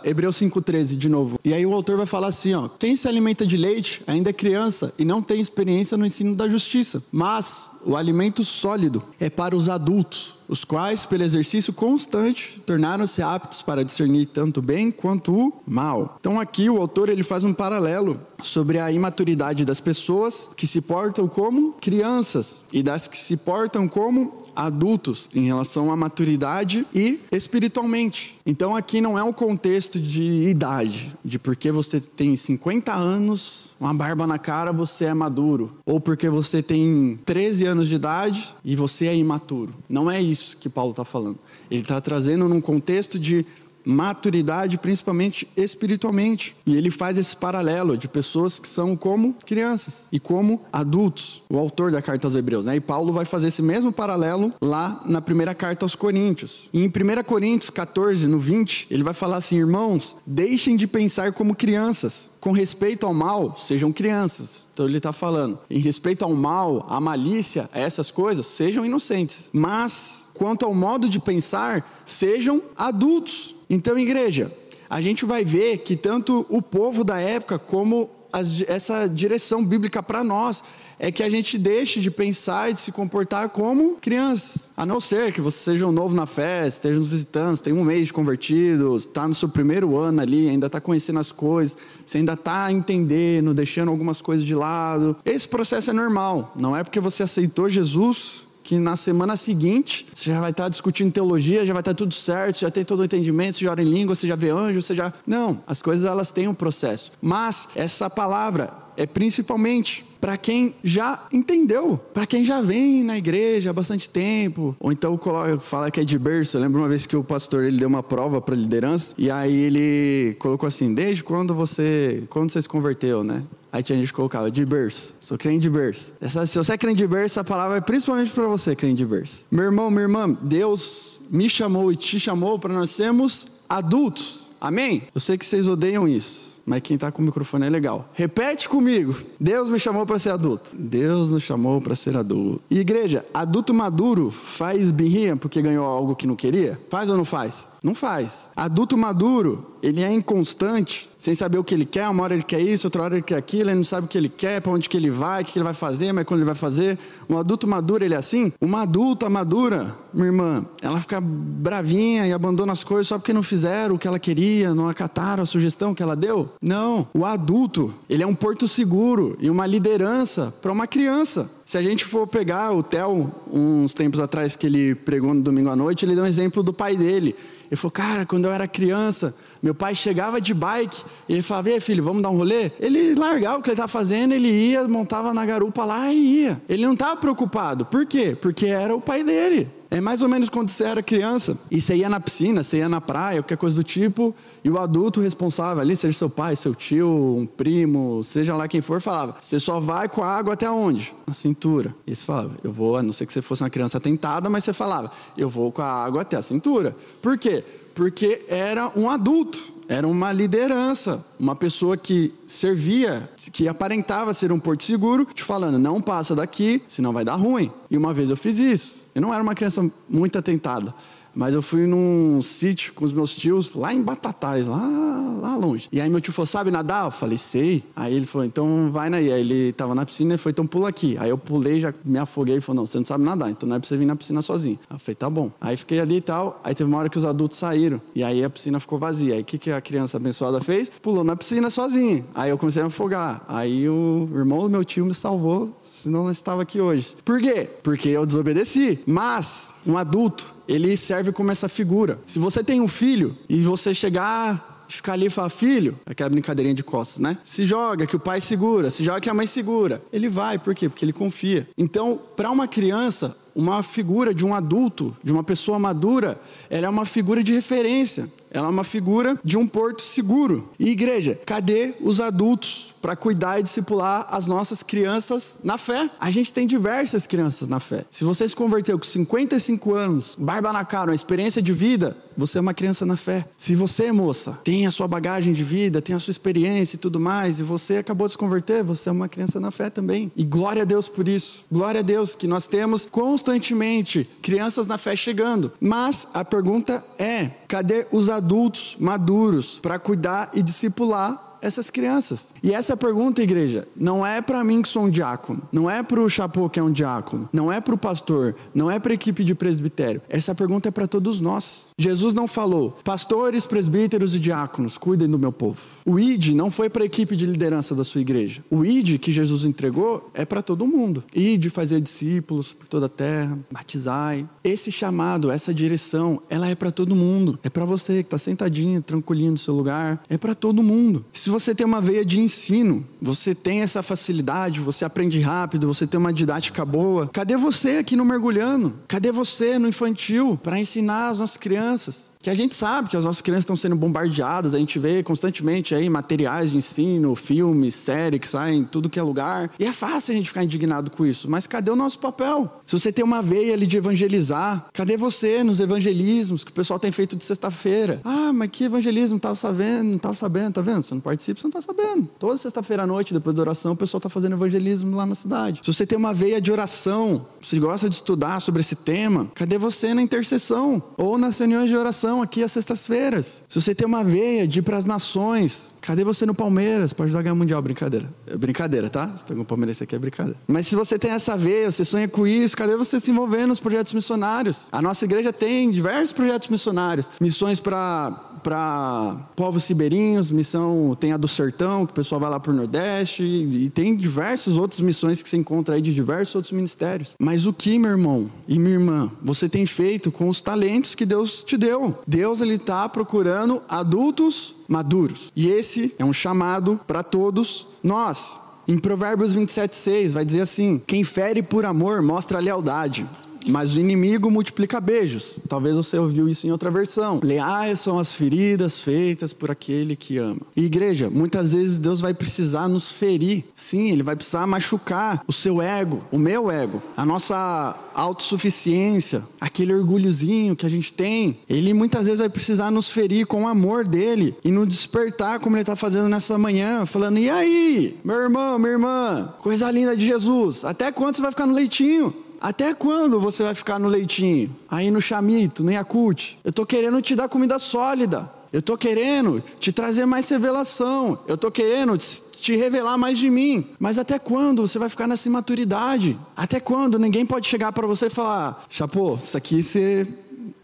Hebreus 0.04 0.36
5,13 0.36 0.96
de 0.96 1.08
novo. 1.08 1.38
E 1.44 1.54
aí 1.54 1.64
o 1.64 1.72
autor 1.72 1.96
vai 1.96 2.06
falar 2.06 2.28
assim: 2.28 2.54
ó, 2.54 2.68
quem 2.68 2.96
se 2.96 3.06
alimenta 3.06 3.46
de 3.46 3.56
leite 3.56 4.02
ainda 4.06 4.30
é 4.30 4.32
criança 4.32 4.92
e 4.98 5.04
não 5.04 5.22
tem 5.22 5.40
experiência 5.40 5.96
no 5.96 6.04
ensino 6.04 6.34
da 6.34 6.48
justiça. 6.48 7.02
Mas 7.12 7.70
o 7.84 7.96
alimento 7.96 8.44
sólido 8.44 9.02
é 9.18 9.28
para 9.28 9.56
os 9.56 9.68
adultos, 9.68 10.34
os 10.48 10.64
quais, 10.64 11.04
pelo 11.04 11.22
exercício 11.22 11.72
constante, 11.72 12.60
tornaram-se 12.64 13.22
aptos 13.22 13.62
para 13.62 13.84
discernir 13.84 14.26
tanto 14.26 14.58
o 14.58 14.62
bem 14.62 14.90
quanto 14.90 15.34
o 15.34 15.52
mal. 15.66 16.16
Então 16.20 16.38
aqui 16.38 16.68
o 16.68 16.80
autor 16.80 17.08
ele 17.08 17.22
faz 17.22 17.42
um 17.44 17.54
paralelo 17.54 18.20
sobre 18.42 18.78
a 18.78 18.90
imaturidade 18.90 19.64
das 19.64 19.80
pessoas 19.80 20.50
que 20.56 20.66
se 20.66 20.82
portam 20.82 21.28
como 21.28 21.72
crianças 21.80 22.64
e 22.72 22.82
das 22.82 23.06
que 23.06 23.16
se 23.16 23.36
portam 23.36 23.88
como 23.88 24.51
adultos 24.54 25.28
em 25.34 25.44
relação 25.44 25.90
à 25.90 25.96
maturidade 25.96 26.86
e 26.94 27.20
espiritualmente. 27.30 28.36
Então 28.44 28.74
aqui 28.74 29.00
não 29.00 29.18
é 29.18 29.22
um 29.22 29.32
contexto 29.32 29.98
de 29.98 30.22
idade, 30.48 31.12
de 31.24 31.38
porque 31.38 31.70
você 31.70 32.00
tem 32.00 32.36
50 32.36 32.92
anos, 32.92 33.70
uma 33.80 33.92
barba 33.92 34.26
na 34.26 34.38
cara, 34.38 34.72
você 34.72 35.06
é 35.06 35.14
maduro, 35.14 35.72
ou 35.84 36.00
porque 36.00 36.28
você 36.28 36.62
tem 36.62 37.18
13 37.24 37.66
anos 37.66 37.88
de 37.88 37.94
idade 37.94 38.54
e 38.64 38.76
você 38.76 39.06
é 39.06 39.16
imaturo. 39.16 39.72
Não 39.88 40.10
é 40.10 40.20
isso 40.20 40.56
que 40.56 40.68
Paulo 40.68 40.90
está 40.90 41.04
falando. 41.04 41.38
Ele 41.70 41.80
está 41.80 42.00
trazendo 42.00 42.48
num 42.48 42.60
contexto 42.60 43.18
de 43.18 43.46
maturidade, 43.84 44.78
principalmente 44.78 45.48
espiritualmente. 45.56 46.54
E 46.66 46.76
ele 46.76 46.90
faz 46.90 47.18
esse 47.18 47.36
paralelo 47.36 47.96
de 47.96 48.08
pessoas 48.08 48.58
que 48.58 48.68
são 48.68 48.96
como 48.96 49.34
crianças 49.46 50.08
e 50.12 50.18
como 50.18 50.62
adultos, 50.72 51.42
o 51.48 51.58
autor 51.58 51.90
da 51.90 52.02
carta 52.02 52.26
aos 52.26 52.34
Hebreus. 52.34 52.64
Né? 52.64 52.76
E 52.76 52.80
Paulo 52.80 53.12
vai 53.12 53.24
fazer 53.24 53.48
esse 53.48 53.62
mesmo 53.62 53.92
paralelo 53.92 54.52
lá 54.60 55.02
na 55.06 55.20
primeira 55.20 55.54
carta 55.54 55.84
aos 55.84 55.94
Coríntios. 55.94 56.68
E 56.72 56.82
em 56.82 56.88
1 56.88 57.22
Coríntios 57.24 57.70
14, 57.70 58.26
no 58.26 58.38
20, 58.38 58.88
ele 58.90 59.02
vai 59.02 59.14
falar 59.14 59.36
assim: 59.38 59.56
irmãos, 59.56 60.16
deixem 60.26 60.76
de 60.76 60.86
pensar 60.86 61.32
como 61.32 61.54
crianças. 61.54 62.32
Com 62.40 62.50
respeito 62.50 63.06
ao 63.06 63.14
mal, 63.14 63.56
sejam 63.56 63.92
crianças. 63.92 64.68
Então 64.74 64.86
ele 64.86 64.96
está 64.96 65.12
falando, 65.12 65.58
em 65.70 65.78
respeito 65.78 66.24
ao 66.24 66.34
mal, 66.34 66.84
à 66.88 67.00
malícia, 67.00 67.70
a 67.72 67.78
essas 67.78 68.10
coisas, 68.10 68.46
sejam 68.46 68.84
inocentes. 68.84 69.48
Mas, 69.52 70.30
quanto 70.34 70.64
ao 70.64 70.74
modo 70.74 71.08
de 71.08 71.20
pensar, 71.20 72.02
sejam 72.04 72.60
adultos 72.76 73.54
então, 73.74 73.98
igreja, 73.98 74.52
a 74.90 75.00
gente 75.00 75.24
vai 75.24 75.46
ver 75.46 75.78
que 75.78 75.96
tanto 75.96 76.44
o 76.50 76.60
povo 76.60 77.02
da 77.02 77.18
época 77.18 77.58
como 77.58 78.10
as, 78.30 78.60
essa 78.68 79.06
direção 79.06 79.64
bíblica 79.64 80.02
para 80.02 80.22
nós 80.22 80.62
é 80.98 81.10
que 81.10 81.22
a 81.22 81.28
gente 81.30 81.56
deixe 81.56 81.98
de 81.98 82.10
pensar 82.10 82.70
e 82.70 82.74
de 82.74 82.80
se 82.80 82.92
comportar 82.92 83.48
como 83.48 83.96
crianças. 83.96 84.68
A 84.76 84.84
não 84.84 85.00
ser 85.00 85.32
que 85.32 85.40
você 85.40 85.56
seja 85.56 85.86
um 85.86 85.90
novo 85.90 86.14
na 86.14 86.26
fé, 86.26 86.66
esteja 86.66 86.98
nos 86.98 87.08
visitando, 87.08 87.58
tem 87.60 87.72
um 87.72 87.82
mês 87.82 88.08
de 88.08 88.12
convertido, 88.12 88.94
está 88.94 89.26
no 89.26 89.34
seu 89.34 89.48
primeiro 89.48 89.96
ano 89.96 90.20
ali, 90.20 90.50
ainda 90.50 90.66
está 90.66 90.78
conhecendo 90.78 91.18
as 91.18 91.32
coisas, 91.32 91.74
você 92.04 92.18
ainda 92.18 92.34
está 92.34 92.70
entendendo, 92.70 93.54
deixando 93.54 93.88
algumas 93.88 94.20
coisas 94.20 94.44
de 94.44 94.54
lado. 94.54 95.16
Esse 95.24 95.48
processo 95.48 95.88
é 95.88 95.94
normal. 95.94 96.52
Não 96.54 96.76
é 96.76 96.84
porque 96.84 97.00
você 97.00 97.22
aceitou 97.22 97.70
Jesus 97.70 98.51
que 98.62 98.78
na 98.78 98.96
semana 98.96 99.36
seguinte 99.36 100.06
você 100.14 100.30
já 100.30 100.40
vai 100.40 100.50
estar 100.50 100.68
discutindo 100.68 101.12
teologia, 101.12 101.66
já 101.66 101.72
vai 101.72 101.80
estar 101.80 101.94
tudo 101.94 102.14
certo, 102.14 102.56
você 102.56 102.64
já 102.66 102.70
tem 102.70 102.84
todo 102.84 103.00
o 103.00 103.04
entendimento, 103.04 103.56
você 103.56 103.64
já 103.64 103.70
ora 103.70 103.82
em 103.82 103.88
língua, 103.88 104.14
você 104.14 104.26
já 104.26 104.36
vê 104.36 104.50
anjo, 104.50 104.80
você 104.80 104.94
já. 104.94 105.12
Não, 105.26 105.60
as 105.66 105.80
coisas 105.80 106.06
elas 106.06 106.30
têm 106.30 106.48
um 106.48 106.54
processo. 106.54 107.12
Mas 107.20 107.68
essa 107.74 108.08
palavra 108.08 108.72
é 108.96 109.06
principalmente 109.06 110.04
para 110.20 110.36
quem 110.36 110.74
já 110.84 111.26
entendeu, 111.32 111.98
para 112.14 112.26
quem 112.26 112.44
já 112.44 112.60
vem 112.60 113.02
na 113.02 113.18
igreja 113.18 113.70
há 113.70 113.72
bastante 113.72 114.08
tempo, 114.08 114.76
ou 114.78 114.92
então 114.92 115.18
fala 115.60 115.90
que 115.90 116.00
é 116.00 116.04
de 116.04 116.18
berço. 116.18 116.56
Eu 116.56 116.60
lembro 116.60 116.80
uma 116.80 116.88
vez 116.88 117.06
que 117.06 117.16
o 117.16 117.24
pastor 117.24 117.64
ele 117.64 117.78
deu 117.78 117.88
uma 117.88 118.02
prova 118.02 118.40
para 118.40 118.54
liderança 118.54 119.14
e 119.18 119.30
aí 119.30 119.52
ele 119.52 120.36
colocou 120.38 120.66
assim: 120.66 120.94
desde 120.94 121.24
quando 121.24 121.54
você, 121.54 122.22
quando 122.30 122.50
você 122.50 122.62
se 122.62 122.68
converteu, 122.68 123.24
né? 123.24 123.42
Aí 123.72 123.82
tinha 123.82 123.98
gente 123.98 124.12
colocava 124.12 124.50
de 124.50 124.64
berço. 124.66 125.14
Sou 125.20 125.38
crente 125.38 125.60
de 125.60 125.70
berço. 125.70 126.12
Essa, 126.20 126.44
se 126.44 126.58
você 126.58 126.72
é 126.74 126.78
crente 126.78 126.98
de 126.98 127.06
berço, 127.06 127.40
essa 127.40 127.44
palavra 127.44 127.78
é 127.78 127.80
principalmente 127.80 128.30
para 128.30 128.46
você, 128.46 128.76
crente 128.76 128.96
de 128.96 129.06
berço. 129.06 129.40
Meu 129.50 129.64
irmão, 129.64 129.90
minha 129.90 130.02
irmã, 130.02 130.36
Deus 130.42 131.22
me 131.30 131.48
chamou 131.48 131.90
e 131.90 131.96
te 131.96 132.20
chamou 132.20 132.58
para 132.58 132.74
nós 132.74 132.90
sermos 132.90 133.46
adultos. 133.68 134.42
Amém? 134.60 135.02
Eu 135.14 135.20
sei 135.20 135.38
que 135.38 135.46
vocês 135.46 135.66
odeiam 135.66 136.06
isso. 136.06 136.52
mas 136.64 136.80
quem 136.82 136.94
está 136.94 137.10
com 137.10 137.22
o 137.22 137.24
microfone 137.24 137.66
é 137.66 137.70
legal. 137.70 138.08
Repete 138.14 138.68
comigo. 138.68 139.16
Deus 139.40 139.68
me 139.68 139.78
chamou 139.80 140.06
para 140.06 140.18
ser 140.18 140.30
adulto. 140.30 140.70
Deus 140.76 141.32
nos 141.32 141.42
chamou 141.42 141.80
para 141.80 141.94
ser 141.94 142.16
adulto. 142.16 142.60
E 142.70 142.78
igreja, 142.78 143.24
adulto 143.34 143.74
maduro 143.74 144.30
faz 144.30 144.90
birrinha 144.90 145.36
porque 145.36 145.60
ganhou 145.60 145.84
algo 145.84 146.14
que 146.14 146.26
não 146.26 146.36
queria? 146.36 146.78
Faz 146.90 147.10
ou 147.10 147.16
não 147.16 147.24
faz? 147.24 147.66
Não 147.82 147.96
faz. 147.96 148.48
Adulto 148.54 148.96
maduro, 148.96 149.72
ele 149.82 150.02
é 150.02 150.12
inconstante, 150.12 151.08
sem 151.18 151.34
saber 151.34 151.58
o 151.58 151.64
que 151.64 151.74
ele 151.74 151.84
quer. 151.84 152.08
Uma 152.08 152.22
hora 152.22 152.34
ele 152.34 152.44
quer 152.44 152.60
isso, 152.60 152.86
outra 152.86 153.02
hora 153.02 153.14
ele 153.14 153.22
quer 153.22 153.36
aquilo, 153.36 153.70
ele 153.70 153.76
não 153.76 153.84
sabe 153.84 154.06
o 154.06 154.08
que 154.08 154.16
ele 154.16 154.28
quer, 154.28 154.60
para 154.60 154.70
onde 154.70 154.88
que 154.88 154.96
ele 154.96 155.10
vai, 155.10 155.42
o 155.42 155.44
que 155.44 155.58
ele 155.58 155.64
vai 155.64 155.74
fazer, 155.74 156.12
mas 156.12 156.24
quando 156.24 156.40
ele 156.40 156.46
vai 156.46 156.54
fazer. 156.54 156.96
Um 157.28 157.36
adulto 157.36 157.66
maduro, 157.66 158.04
ele 158.04 158.14
é 158.14 158.16
assim. 158.16 158.52
Uma 158.60 158.82
adulta 158.82 159.28
madura, 159.28 159.96
minha 160.14 160.26
irmã, 160.26 160.64
ela 160.80 161.00
fica 161.00 161.20
bravinha 161.20 162.26
e 162.26 162.32
abandona 162.32 162.72
as 162.72 162.84
coisas 162.84 163.08
só 163.08 163.18
porque 163.18 163.32
não 163.32 163.42
fizeram 163.42 163.96
o 163.96 163.98
que 163.98 164.06
ela 164.06 164.18
queria, 164.18 164.72
não 164.74 164.88
acataram 164.88 165.42
a 165.42 165.46
sugestão 165.46 165.92
que 165.92 166.02
ela 166.02 166.14
deu. 166.14 166.48
Não. 166.62 167.08
O 167.12 167.24
adulto, 167.24 167.92
ele 168.08 168.22
é 168.22 168.26
um 168.26 168.34
porto 168.34 168.68
seguro 168.68 169.36
e 169.40 169.50
uma 169.50 169.66
liderança 169.66 170.54
para 170.62 170.70
uma 170.70 170.86
criança. 170.86 171.50
Se 171.66 171.76
a 171.76 171.82
gente 171.82 172.04
for 172.04 172.28
pegar 172.28 172.72
o 172.72 172.82
Theo, 172.82 173.32
uns 173.50 173.94
tempos 173.94 174.20
atrás 174.20 174.54
que 174.54 174.66
ele 174.66 174.94
pregou 174.94 175.34
no 175.34 175.42
domingo 175.42 175.70
à 175.70 175.74
noite, 175.74 176.04
ele 176.04 176.14
deu 176.14 176.22
um 176.22 176.26
exemplo 176.26 176.62
do 176.62 176.72
pai 176.72 176.96
dele. 176.96 177.34
Ele 177.72 177.76
falou, 177.78 177.90
cara, 177.90 178.26
quando 178.26 178.44
eu 178.44 178.52
era 178.52 178.68
criança, 178.68 179.34
meu 179.62 179.74
pai 179.74 179.94
chegava 179.94 180.40
de 180.40 180.52
bike 180.52 181.04
e 181.28 181.34
ele 181.34 181.42
falava: 181.42 181.70
Ei, 181.70 181.78
filho, 181.78 182.02
vamos 182.02 182.20
dar 182.20 182.30
um 182.30 182.36
rolê? 182.36 182.72
Ele 182.80 183.14
largava 183.14 183.58
o 183.58 183.62
que 183.62 183.70
ele 183.70 183.74
estava 183.74 183.88
fazendo, 183.88 184.34
ele 184.34 184.50
ia, 184.50 184.86
montava 184.88 185.32
na 185.32 185.46
garupa 185.46 185.84
lá 185.84 186.12
e 186.12 186.42
ia. 186.42 186.60
Ele 186.68 186.84
não 186.84 186.94
estava 186.94 187.16
preocupado. 187.20 187.86
Por 187.86 188.04
quê? 188.04 188.36
Porque 188.40 188.66
era 188.66 188.92
o 188.94 189.00
pai 189.00 189.22
dele. 189.22 189.68
É 189.88 190.00
mais 190.00 190.22
ou 190.22 190.28
menos 190.28 190.48
quando 190.48 190.70
você 190.70 190.84
era 190.84 191.02
criança 191.02 191.56
e 191.70 191.78
você 191.78 191.96
ia 191.96 192.08
na 192.08 192.18
piscina, 192.18 192.64
você 192.64 192.78
ia 192.78 192.88
na 192.88 192.98
praia, 192.98 193.42
qualquer 193.42 193.58
coisa 193.58 193.76
do 193.76 193.84
tipo, 193.84 194.34
e 194.64 194.70
o 194.70 194.78
adulto 194.78 195.20
responsável 195.20 195.82
ali, 195.82 195.94
seja 195.94 196.16
seu 196.16 196.30
pai, 196.30 196.56
seu 196.56 196.74
tio, 196.74 197.36
um 197.36 197.46
primo, 197.46 198.24
seja 198.24 198.56
lá 198.56 198.66
quem 198.66 198.80
for, 198.80 199.00
falava: 199.00 199.36
Você 199.38 199.60
só 199.60 199.78
vai 199.78 200.08
com 200.08 200.24
a 200.24 200.28
água 200.28 200.54
até 200.54 200.68
onde? 200.68 201.14
Na 201.26 201.34
cintura. 201.34 201.94
E 202.04 202.16
você 202.16 202.24
falava: 202.24 202.56
Eu 202.64 202.72
vou, 202.72 202.96
a 202.96 203.02
não 203.02 203.12
ser 203.12 203.26
que 203.26 203.32
você 203.32 203.42
fosse 203.42 203.62
uma 203.62 203.70
criança 203.70 204.00
tentada, 204.00 204.50
mas 204.50 204.64
você 204.64 204.72
falava: 204.72 205.12
Eu 205.36 205.48
vou 205.48 205.70
com 205.70 205.82
a 205.82 206.04
água 206.04 206.22
até 206.22 206.36
a 206.36 206.42
cintura. 206.42 206.96
Por 207.20 207.38
quê? 207.38 207.62
Porque 207.94 208.44
era 208.48 208.90
um 208.96 209.08
adulto, 209.08 209.58
era 209.88 210.06
uma 210.06 210.32
liderança, 210.32 211.24
uma 211.38 211.54
pessoa 211.54 211.96
que 211.96 212.32
servia, 212.46 213.28
que 213.52 213.68
aparentava 213.68 214.32
ser 214.32 214.52
um 214.52 214.58
porto 214.58 214.82
seguro, 214.84 215.26
te 215.34 215.42
falando, 215.42 215.78
não 215.78 216.00
passa 216.00 216.34
daqui, 216.34 216.82
senão 216.88 217.12
vai 217.12 217.24
dar 217.24 217.34
ruim. 217.34 217.70
E 217.90 217.96
uma 217.96 218.14
vez 218.14 218.30
eu 218.30 218.36
fiz 218.36 218.58
isso. 218.58 219.10
Eu 219.14 219.20
não 219.20 219.34
era 219.34 219.42
uma 219.42 219.54
criança 219.54 219.88
muito 220.08 220.38
atentada. 220.38 220.94
Mas 221.34 221.54
eu 221.54 221.62
fui 221.62 221.86
num 221.86 222.40
sítio 222.42 222.92
com 222.94 223.04
os 223.04 223.12
meus 223.12 223.34
tios, 223.34 223.74
lá 223.74 223.92
em 223.92 224.02
Batatais, 224.02 224.66
lá, 224.66 225.38
lá 225.40 225.56
longe. 225.56 225.88
E 225.90 226.00
aí 226.00 226.08
meu 226.08 226.20
tio 226.20 226.32
falou, 226.32 226.46
sabe 226.46 226.70
nadar? 226.70 227.06
Eu 227.06 227.10
falei, 227.10 227.36
sei. 227.36 227.82
Aí 227.96 228.14
ele 228.14 228.26
falou, 228.26 228.46
então 228.46 228.90
vai 228.92 229.08
naí. 229.08 229.32
Aí 229.32 229.40
ele 229.40 229.72
tava 229.72 229.94
na 229.94 230.04
piscina, 230.04 230.32
ele 230.32 230.38
falou, 230.38 230.52
então 230.52 230.66
pula 230.66 230.88
aqui. 230.88 231.16
Aí 231.18 231.30
eu 231.30 231.38
pulei, 231.38 231.80
já 231.80 231.92
me 232.04 232.18
afoguei 232.18 232.56
e 232.56 232.60
falou, 232.60 232.82
não, 232.82 232.86
você 232.86 232.98
não 232.98 233.04
sabe 233.04 233.24
nadar, 233.24 233.50
então 233.50 233.68
não 233.68 233.76
é 233.76 233.78
pra 233.78 233.88
você 233.88 233.96
vir 233.96 234.06
na 234.06 234.16
piscina 234.16 234.42
sozinho. 234.42 234.78
Aí 234.88 234.96
eu 234.96 235.00
falei, 235.00 235.14
tá 235.14 235.30
bom. 235.30 235.50
Aí 235.60 235.76
fiquei 235.76 236.00
ali 236.00 236.16
e 236.16 236.20
tal. 236.20 236.60
Aí 236.62 236.74
teve 236.74 236.88
uma 236.88 236.98
hora 236.98 237.08
que 237.08 237.18
os 237.18 237.24
adultos 237.24 237.58
saíram. 237.58 238.00
E 238.14 238.22
aí 238.22 238.44
a 238.44 238.50
piscina 238.50 238.78
ficou 238.78 238.98
vazia. 238.98 239.34
Aí 239.34 239.42
o 239.42 239.44
que, 239.44 239.58
que 239.58 239.70
a 239.70 239.80
criança 239.80 240.16
abençoada 240.16 240.60
fez? 240.60 240.90
Pulou 241.02 241.24
na 241.24 241.36
piscina 241.36 241.70
sozinho. 241.70 242.24
Aí 242.34 242.50
eu 242.50 242.58
comecei 242.58 242.82
a 242.82 242.84
me 242.84 242.88
afogar. 242.88 243.44
Aí 243.48 243.88
o 243.88 244.28
irmão 244.34 244.60
do 244.62 244.70
meu 244.70 244.84
tio 244.84 245.04
me 245.04 245.14
salvou, 245.14 245.70
senão 245.92 246.24
não 246.24 246.30
estava 246.30 246.62
aqui 246.62 246.80
hoje. 246.80 247.14
Por 247.24 247.40
quê? 247.40 247.68
Porque 247.82 248.08
eu 248.08 248.26
desobedeci. 248.26 249.00
Mas 249.06 249.74
um 249.86 249.96
adulto, 249.96 250.46
ele 250.72 250.96
serve 250.96 251.32
como 251.32 251.50
essa 251.50 251.68
figura. 251.68 252.18
Se 252.24 252.38
você 252.38 252.64
tem 252.64 252.80
um 252.80 252.88
filho 252.88 253.36
e 253.48 253.60
você 253.60 253.92
chegar 253.92 254.72
ficar 254.88 255.14
ali 255.14 255.26
e 255.26 255.30
falar, 255.30 255.48
filho, 255.48 255.98
aquela 256.04 256.28
brincadeirinha 256.28 256.74
de 256.74 256.82
costas, 256.82 257.18
né? 257.18 257.38
Se 257.44 257.64
joga, 257.64 258.06
que 258.06 258.14
o 258.14 258.20
pai 258.20 258.42
segura, 258.42 258.90
se 258.90 259.02
joga 259.02 259.22
que 259.22 259.30
a 259.30 259.34
mãe 259.34 259.46
segura. 259.46 260.02
Ele 260.12 260.28
vai, 260.28 260.58
por 260.58 260.74
quê? 260.74 260.86
Porque 260.86 261.02
ele 261.02 261.14
confia. 261.14 261.66
Então, 261.78 262.20
para 262.36 262.50
uma 262.50 262.68
criança, 262.68 263.34
uma 263.54 263.82
figura 263.82 264.34
de 264.34 264.44
um 264.44 264.54
adulto, 264.54 265.16
de 265.24 265.32
uma 265.32 265.42
pessoa 265.42 265.78
madura, 265.78 266.38
ela 266.68 266.86
é 266.86 266.90
uma 266.90 267.06
figura 267.06 267.42
de 267.42 267.54
referência. 267.54 268.28
Ela 268.50 268.66
é 268.66 268.70
uma 268.70 268.84
figura 268.84 269.38
de 269.42 269.56
um 269.56 269.66
porto 269.66 270.02
seguro. 270.02 270.68
E 270.78 270.90
igreja, 270.90 271.40
cadê 271.46 271.94
os 272.00 272.20
adultos 272.20 272.91
para 273.02 273.16
cuidar 273.16 273.58
e 273.58 273.64
discipular 273.64 274.28
as 274.30 274.46
nossas 274.46 274.82
crianças 274.82 275.58
na 275.64 275.76
fé? 275.76 276.08
A 276.20 276.30
gente 276.30 276.52
tem 276.52 276.66
diversas 276.66 277.26
crianças 277.26 277.68
na 277.68 277.80
fé. 277.80 278.04
Se 278.10 278.22
você 278.22 278.48
se 278.48 278.54
converteu 278.54 278.96
com 278.96 279.04
55 279.04 279.94
anos, 279.94 280.34
barba 280.38 280.72
na 280.72 280.84
cara, 280.84 281.10
uma 281.10 281.14
experiência 281.14 281.60
de 281.60 281.72
vida, 281.72 282.16
você 282.36 282.58
é 282.58 282.60
uma 282.60 282.72
criança 282.72 283.04
na 283.04 283.16
fé. 283.16 283.46
Se 283.56 283.74
você, 283.74 284.12
moça, 284.12 284.58
tem 284.64 284.86
a 284.86 284.90
sua 284.90 285.08
bagagem 285.08 285.52
de 285.52 285.64
vida, 285.64 286.00
tem 286.00 286.14
a 286.14 286.20
sua 286.20 286.30
experiência 286.30 286.96
e 286.96 286.98
tudo 286.98 287.18
mais, 287.18 287.58
e 287.58 287.62
você 287.62 287.96
acabou 287.96 288.28
de 288.28 288.32
se 288.32 288.38
converter, 288.38 288.84
você 288.84 289.08
é 289.08 289.12
uma 289.12 289.28
criança 289.28 289.58
na 289.58 289.70
fé 289.70 289.90
também. 289.90 290.30
E 290.36 290.44
glória 290.44 290.82
a 290.82 290.84
Deus 290.84 291.08
por 291.08 291.28
isso. 291.28 291.64
Glória 291.70 292.00
a 292.00 292.04
Deus 292.04 292.34
que 292.34 292.46
nós 292.46 292.68
temos 292.68 293.04
constantemente 293.04 294.28
crianças 294.40 294.86
na 294.86 294.96
fé 294.96 295.16
chegando. 295.16 295.72
Mas 295.80 296.28
a 296.32 296.44
pergunta 296.44 297.04
é: 297.18 297.50
cadê 297.66 298.06
os 298.12 298.28
adultos 298.28 298.96
maduros 298.98 299.78
para 299.80 299.98
cuidar 299.98 300.50
e 300.54 300.62
discipular 300.62 301.51
essas 301.62 301.88
crianças? 301.88 302.52
E 302.62 302.74
essa 302.74 302.96
pergunta, 302.96 303.42
igreja, 303.42 303.86
não 303.96 304.26
é 304.26 304.42
para 304.42 304.62
mim 304.64 304.82
que 304.82 304.88
sou 304.88 305.04
um 305.04 305.10
diácono, 305.10 305.62
não 305.72 305.88
é 305.88 306.02
para 306.02 306.20
o 306.20 306.28
chapô 306.28 306.68
que 306.68 306.80
é 306.80 306.82
um 306.82 306.90
diácono, 306.90 307.48
não 307.52 307.72
é 307.72 307.80
para 307.80 307.94
o 307.94 307.98
pastor, 307.98 308.54
não 308.74 308.90
é 308.90 308.98
para 308.98 309.12
a 309.12 309.14
equipe 309.14 309.44
de 309.44 309.54
presbitério. 309.54 310.20
Essa 310.28 310.54
pergunta 310.54 310.88
é 310.88 310.92
para 310.92 311.06
todos 311.06 311.40
nós. 311.40 311.90
Jesus 311.96 312.34
não 312.34 312.48
falou, 312.48 312.98
pastores, 313.04 313.64
presbíteros 313.64 314.34
e 314.34 314.40
diáconos, 314.40 314.98
cuidem 314.98 315.28
do 315.28 315.38
meu 315.38 315.52
povo. 315.52 315.78
O 316.04 316.18
ID 316.18 316.48
não 316.48 316.70
foi 316.70 316.90
para 316.90 317.02
a 317.02 317.06
equipe 317.06 317.36
de 317.36 317.46
liderança 317.46 317.94
da 317.94 318.04
sua 318.04 318.20
igreja. 318.20 318.62
O 318.70 318.84
ID 318.84 319.18
que 319.18 319.30
Jesus 319.30 319.64
entregou 319.64 320.30
é 320.34 320.44
para 320.44 320.62
todo 320.62 320.86
mundo. 320.86 321.22
ID 321.34 321.66
fazer 321.70 322.00
discípulos 322.00 322.72
por 322.72 322.86
toda 322.86 323.06
a 323.06 323.08
terra, 323.08 323.58
batizai. 323.70 324.46
Esse 324.64 324.90
chamado, 324.90 325.50
essa 325.50 325.72
direção, 325.72 326.42
ela 326.50 326.68
é 326.68 326.74
para 326.74 326.90
todo 326.90 327.14
mundo. 327.14 327.58
É 327.62 327.70
para 327.70 327.84
você 327.84 328.22
que 328.22 328.26
está 328.26 328.38
sentadinho, 328.38 329.02
tranquilinho 329.02 329.52
no 329.52 329.58
seu 329.58 329.74
lugar. 329.74 330.22
É 330.28 330.36
para 330.36 330.54
todo 330.54 330.82
mundo. 330.82 331.24
Se 331.32 331.50
você 331.50 331.74
tem 331.74 331.86
uma 331.86 332.00
veia 332.00 332.24
de 332.24 332.40
ensino, 332.40 333.04
você 333.20 333.54
tem 333.54 333.80
essa 333.80 334.02
facilidade, 334.02 334.80
você 334.80 335.04
aprende 335.04 335.40
rápido, 335.40 335.86
você 335.86 336.06
tem 336.06 336.18
uma 336.18 336.32
didática 336.32 336.84
boa. 336.84 337.28
Cadê 337.28 337.56
você 337.56 337.98
aqui 337.98 338.16
no 338.16 338.24
mergulhando? 338.24 338.94
Cadê 339.06 339.30
você 339.30 339.78
no 339.78 339.88
infantil 339.88 340.58
para 340.62 340.80
ensinar 340.80 341.28
as 341.28 341.38
nossas 341.38 341.56
crianças? 341.56 342.31
Que 342.42 342.50
a 342.50 342.54
gente 342.54 342.74
sabe 342.74 343.08
que 343.08 343.16
as 343.16 343.24
nossas 343.24 343.40
crianças 343.40 343.62
estão 343.62 343.76
sendo 343.76 343.94
bombardeadas, 343.94 344.74
a 344.74 344.78
gente 344.78 344.98
vê 344.98 345.22
constantemente 345.22 345.94
aí 345.94 346.10
materiais 346.10 346.72
de 346.72 346.76
ensino, 346.76 347.36
filmes, 347.36 347.94
séries 347.94 348.40
que 348.40 348.48
saem 348.48 348.84
tudo 348.84 349.08
que 349.08 349.18
é 349.18 349.22
lugar. 349.22 349.70
E 349.78 349.84
é 349.84 349.92
fácil 349.92 350.32
a 350.32 350.36
gente 350.36 350.48
ficar 350.48 350.64
indignado 350.64 351.10
com 351.10 351.24
isso, 351.24 351.48
mas 351.48 351.66
cadê 351.66 351.90
o 351.90 351.96
nosso 351.96 352.18
papel? 352.18 352.82
Se 352.84 352.98
você 352.98 353.12
tem 353.12 353.24
uma 353.24 353.40
veia 353.40 353.74
ali 353.74 353.86
de 353.86 353.96
evangelizar, 353.96 354.88
cadê 354.92 355.16
você 355.16 355.62
nos 355.62 355.78
evangelismos 355.78 356.64
que 356.64 356.70
o 356.70 356.74
pessoal 356.74 356.98
tem 356.98 357.12
feito 357.12 357.36
de 357.36 357.44
sexta-feira? 357.44 358.20
Ah, 358.24 358.52
mas 358.52 358.70
que 358.70 358.84
evangelismo? 358.84 359.32
Não 359.32 359.36
estava 359.36 359.54
sabendo, 359.54 360.08
não 360.08 360.16
estava 360.16 360.34
sabendo, 360.34 360.74
tá 360.74 360.80
vendo? 360.80 361.02
Você 361.02 361.14
não 361.14 361.20
participa, 361.20 361.60
você 361.60 361.68
não 361.68 361.78
está 361.78 361.92
sabendo. 361.92 362.28
Toda 362.38 362.56
sexta-feira 362.56 363.04
à 363.04 363.06
noite, 363.06 363.32
depois 363.32 363.54
da 363.54 363.62
oração, 363.62 363.92
o 363.92 363.96
pessoal 363.96 364.18
está 364.18 364.28
fazendo 364.28 364.54
evangelismo 364.54 365.16
lá 365.16 365.24
na 365.24 365.34
cidade. 365.34 365.80
Se 365.82 365.92
você 365.92 366.04
tem 366.04 366.18
uma 366.18 366.34
veia 366.34 366.60
de 366.60 366.72
oração, 366.72 367.46
se 367.60 367.78
gosta 367.78 368.08
de 368.08 368.16
estudar 368.16 368.60
sobre 368.60 368.80
esse 368.80 368.96
tema, 368.96 369.46
cadê 369.54 369.78
você 369.78 370.12
na 370.12 370.22
intercessão? 370.22 371.00
Ou 371.16 371.38
nas 371.38 371.58
reuniões 371.58 371.88
de 371.88 371.96
oração? 371.96 372.31
Aqui 372.40 372.62
às 372.62 372.72
sextas-feiras. 372.72 373.62
Se 373.68 373.80
você 373.80 373.94
tem 373.94 374.06
uma 374.06 374.22
veia 374.22 374.66
de 374.66 374.78
ir 374.78 374.82
para 374.82 374.96
as 374.96 375.04
nações, 375.04 375.91
cadê 376.02 376.24
você 376.24 376.44
no 376.44 376.54
Palmeiras 376.54 377.12
para 377.12 377.24
ajudar 377.24 377.38
a 377.38 377.42
ganhar 377.42 377.54
o 377.54 377.56
Mundial? 377.56 377.80
Brincadeira. 377.80 378.28
É 378.46 378.56
brincadeira, 378.56 379.08
tá? 379.08 379.34
Se 379.38 379.44
tem 379.44 379.54
algum 379.54 379.64
palmeirense 379.64 380.02
aqui, 380.02 380.14
é 380.14 380.18
brincadeira. 380.18 380.58
Mas 380.66 380.86
se 380.86 380.94
você 380.94 381.18
tem 381.18 381.30
essa 381.30 381.56
veia, 381.56 381.90
você 381.90 382.04
sonha 382.04 382.28
com 382.28 382.46
isso, 382.46 382.76
cadê 382.76 382.96
você 382.96 383.18
se 383.18 383.30
envolvendo 383.30 383.68
nos 383.68 383.80
projetos 383.80 384.12
missionários? 384.12 384.88
A 384.92 385.00
nossa 385.00 385.24
igreja 385.24 385.52
tem 385.52 385.90
diversos 385.90 386.32
projetos 386.32 386.68
missionários. 386.68 387.30
Missões 387.40 387.80
para 387.80 388.50
para 388.62 389.48
povos 389.56 389.86
ribeirinhos, 389.88 390.50
missão 390.50 391.16
tem 391.18 391.32
a 391.32 391.36
do 391.36 391.48
sertão, 391.48 392.06
que 392.06 392.12
o 392.12 392.14
pessoal 392.14 392.40
vai 392.40 392.50
lá 392.50 392.60
para 392.60 392.70
o 392.70 392.74
Nordeste, 392.74 393.42
e, 393.42 393.86
e 393.86 393.90
tem 393.90 394.14
diversas 394.14 394.78
outras 394.78 395.00
missões 395.00 395.42
que 395.42 395.48
você 395.48 395.56
encontra 395.56 395.96
aí 395.96 396.00
de 396.00 396.14
diversos 396.14 396.54
outros 396.54 396.72
ministérios. 396.72 397.34
Mas 397.38 397.66
o 397.66 397.72
que, 397.72 397.98
meu 397.98 398.12
irmão 398.12 398.50
e 398.68 398.78
minha 398.78 398.94
irmã, 398.94 399.30
você 399.42 399.68
tem 399.68 399.84
feito 399.84 400.30
com 400.30 400.48
os 400.48 400.60
talentos 400.60 401.14
que 401.14 401.26
Deus 401.26 401.62
te 401.62 401.76
deu? 401.76 402.18
Deus 402.26 402.60
ele 402.60 402.74
está 402.74 403.08
procurando 403.08 403.82
adultos 403.88 404.74
maduros. 404.92 405.50
E 405.56 405.68
esse 405.68 406.14
é 406.18 406.24
um 406.24 406.32
chamado 406.32 407.00
para 407.06 407.22
todos 407.22 407.86
nós. 408.02 408.60
Em 408.86 408.98
Provérbios 408.98 409.56
27,6 409.56 410.32
vai 410.32 410.44
dizer 410.44 410.60
assim: 410.60 411.02
Quem 411.06 411.24
fere 411.24 411.62
por 411.62 411.86
amor 411.86 412.20
mostra 412.20 412.58
lealdade. 412.58 413.26
Mas 413.66 413.94
o 413.94 414.00
inimigo 414.00 414.50
multiplica 414.50 415.00
beijos. 415.00 415.58
Talvez 415.68 415.96
você 415.96 416.18
ouviu 416.18 416.48
isso 416.48 416.66
em 416.66 416.72
outra 416.72 416.90
versão. 416.90 417.40
Leais 417.42 418.00
são 418.00 418.18
as 418.18 418.34
feridas 418.34 419.00
feitas 419.00 419.52
por 419.52 419.70
aquele 419.70 420.16
que 420.16 420.38
ama. 420.38 420.60
E 420.76 420.84
igreja, 420.84 421.30
muitas 421.30 421.72
vezes 421.72 421.98
Deus 421.98 422.20
vai 422.20 422.34
precisar 422.34 422.88
nos 422.88 423.10
ferir. 423.10 423.64
Sim, 423.74 424.10
ele 424.10 424.22
vai 424.22 424.36
precisar 424.36 424.66
machucar 424.66 425.42
o 425.46 425.52
seu 425.52 425.80
ego, 425.80 426.22
o 426.30 426.38
meu 426.38 426.70
ego, 426.70 427.02
a 427.16 427.24
nossa 427.24 427.96
autossuficiência, 428.14 429.42
aquele 429.60 429.94
orgulhozinho 429.94 430.76
que 430.76 430.86
a 430.86 430.90
gente 430.90 431.12
tem. 431.12 431.58
Ele 431.68 431.92
muitas 431.92 432.26
vezes 432.26 432.40
vai 432.40 432.48
precisar 432.48 432.90
nos 432.90 433.10
ferir 433.10 433.46
com 433.46 433.64
o 433.64 433.68
amor 433.68 434.06
dele 434.06 434.54
e 434.64 434.70
nos 434.70 434.88
despertar 434.88 435.60
como 435.60 435.76
ele 435.76 435.82
está 435.82 435.96
fazendo 435.96 436.28
nessa 436.28 436.58
manhã, 436.58 437.06
falando: 437.06 437.38
"E 437.38 437.48
aí, 437.48 438.16
meu 438.24 438.36
irmão, 438.36 438.78
minha 438.78 438.92
irmã, 438.92 439.54
coisa 439.60 439.90
linda 439.90 440.16
de 440.16 440.26
Jesus, 440.26 440.84
até 440.84 441.10
quando 441.10 441.36
você 441.36 441.42
vai 441.42 441.50
ficar 441.50 441.66
no 441.66 441.74
leitinho?" 441.74 442.32
Até 442.62 442.94
quando 442.94 443.40
você 443.40 443.64
vai 443.64 443.74
ficar 443.74 443.98
no 443.98 444.06
leitinho? 444.06 444.70
Aí 444.88 445.10
no 445.10 445.20
chamito, 445.20 445.82
no 445.82 445.90
Yakut? 445.90 446.56
Eu 446.62 446.70
estou 446.70 446.86
querendo 446.86 447.20
te 447.20 447.34
dar 447.34 447.48
comida 447.48 447.76
sólida. 447.80 448.48
Eu 448.72 448.78
estou 448.78 448.96
querendo 448.96 449.60
te 449.80 449.90
trazer 449.90 450.24
mais 450.26 450.48
revelação. 450.48 451.40
Eu 451.48 451.56
estou 451.56 451.72
querendo 451.72 452.16
te 452.16 452.76
revelar 452.76 453.18
mais 453.18 453.36
de 453.36 453.50
mim. 453.50 453.84
Mas 453.98 454.16
até 454.16 454.38
quando 454.38 454.86
você 454.86 454.96
vai 454.96 455.08
ficar 455.08 455.26
nessa 455.26 455.48
imaturidade? 455.48 456.38
Até 456.56 456.78
quando 456.78 457.18
ninguém 457.18 457.44
pode 457.44 457.66
chegar 457.66 457.92
para 457.92 458.06
você 458.06 458.26
e 458.26 458.30
falar: 458.30 458.86
Chapô, 458.88 459.34
isso 459.34 459.56
aqui 459.56 459.82
você. 459.82 460.26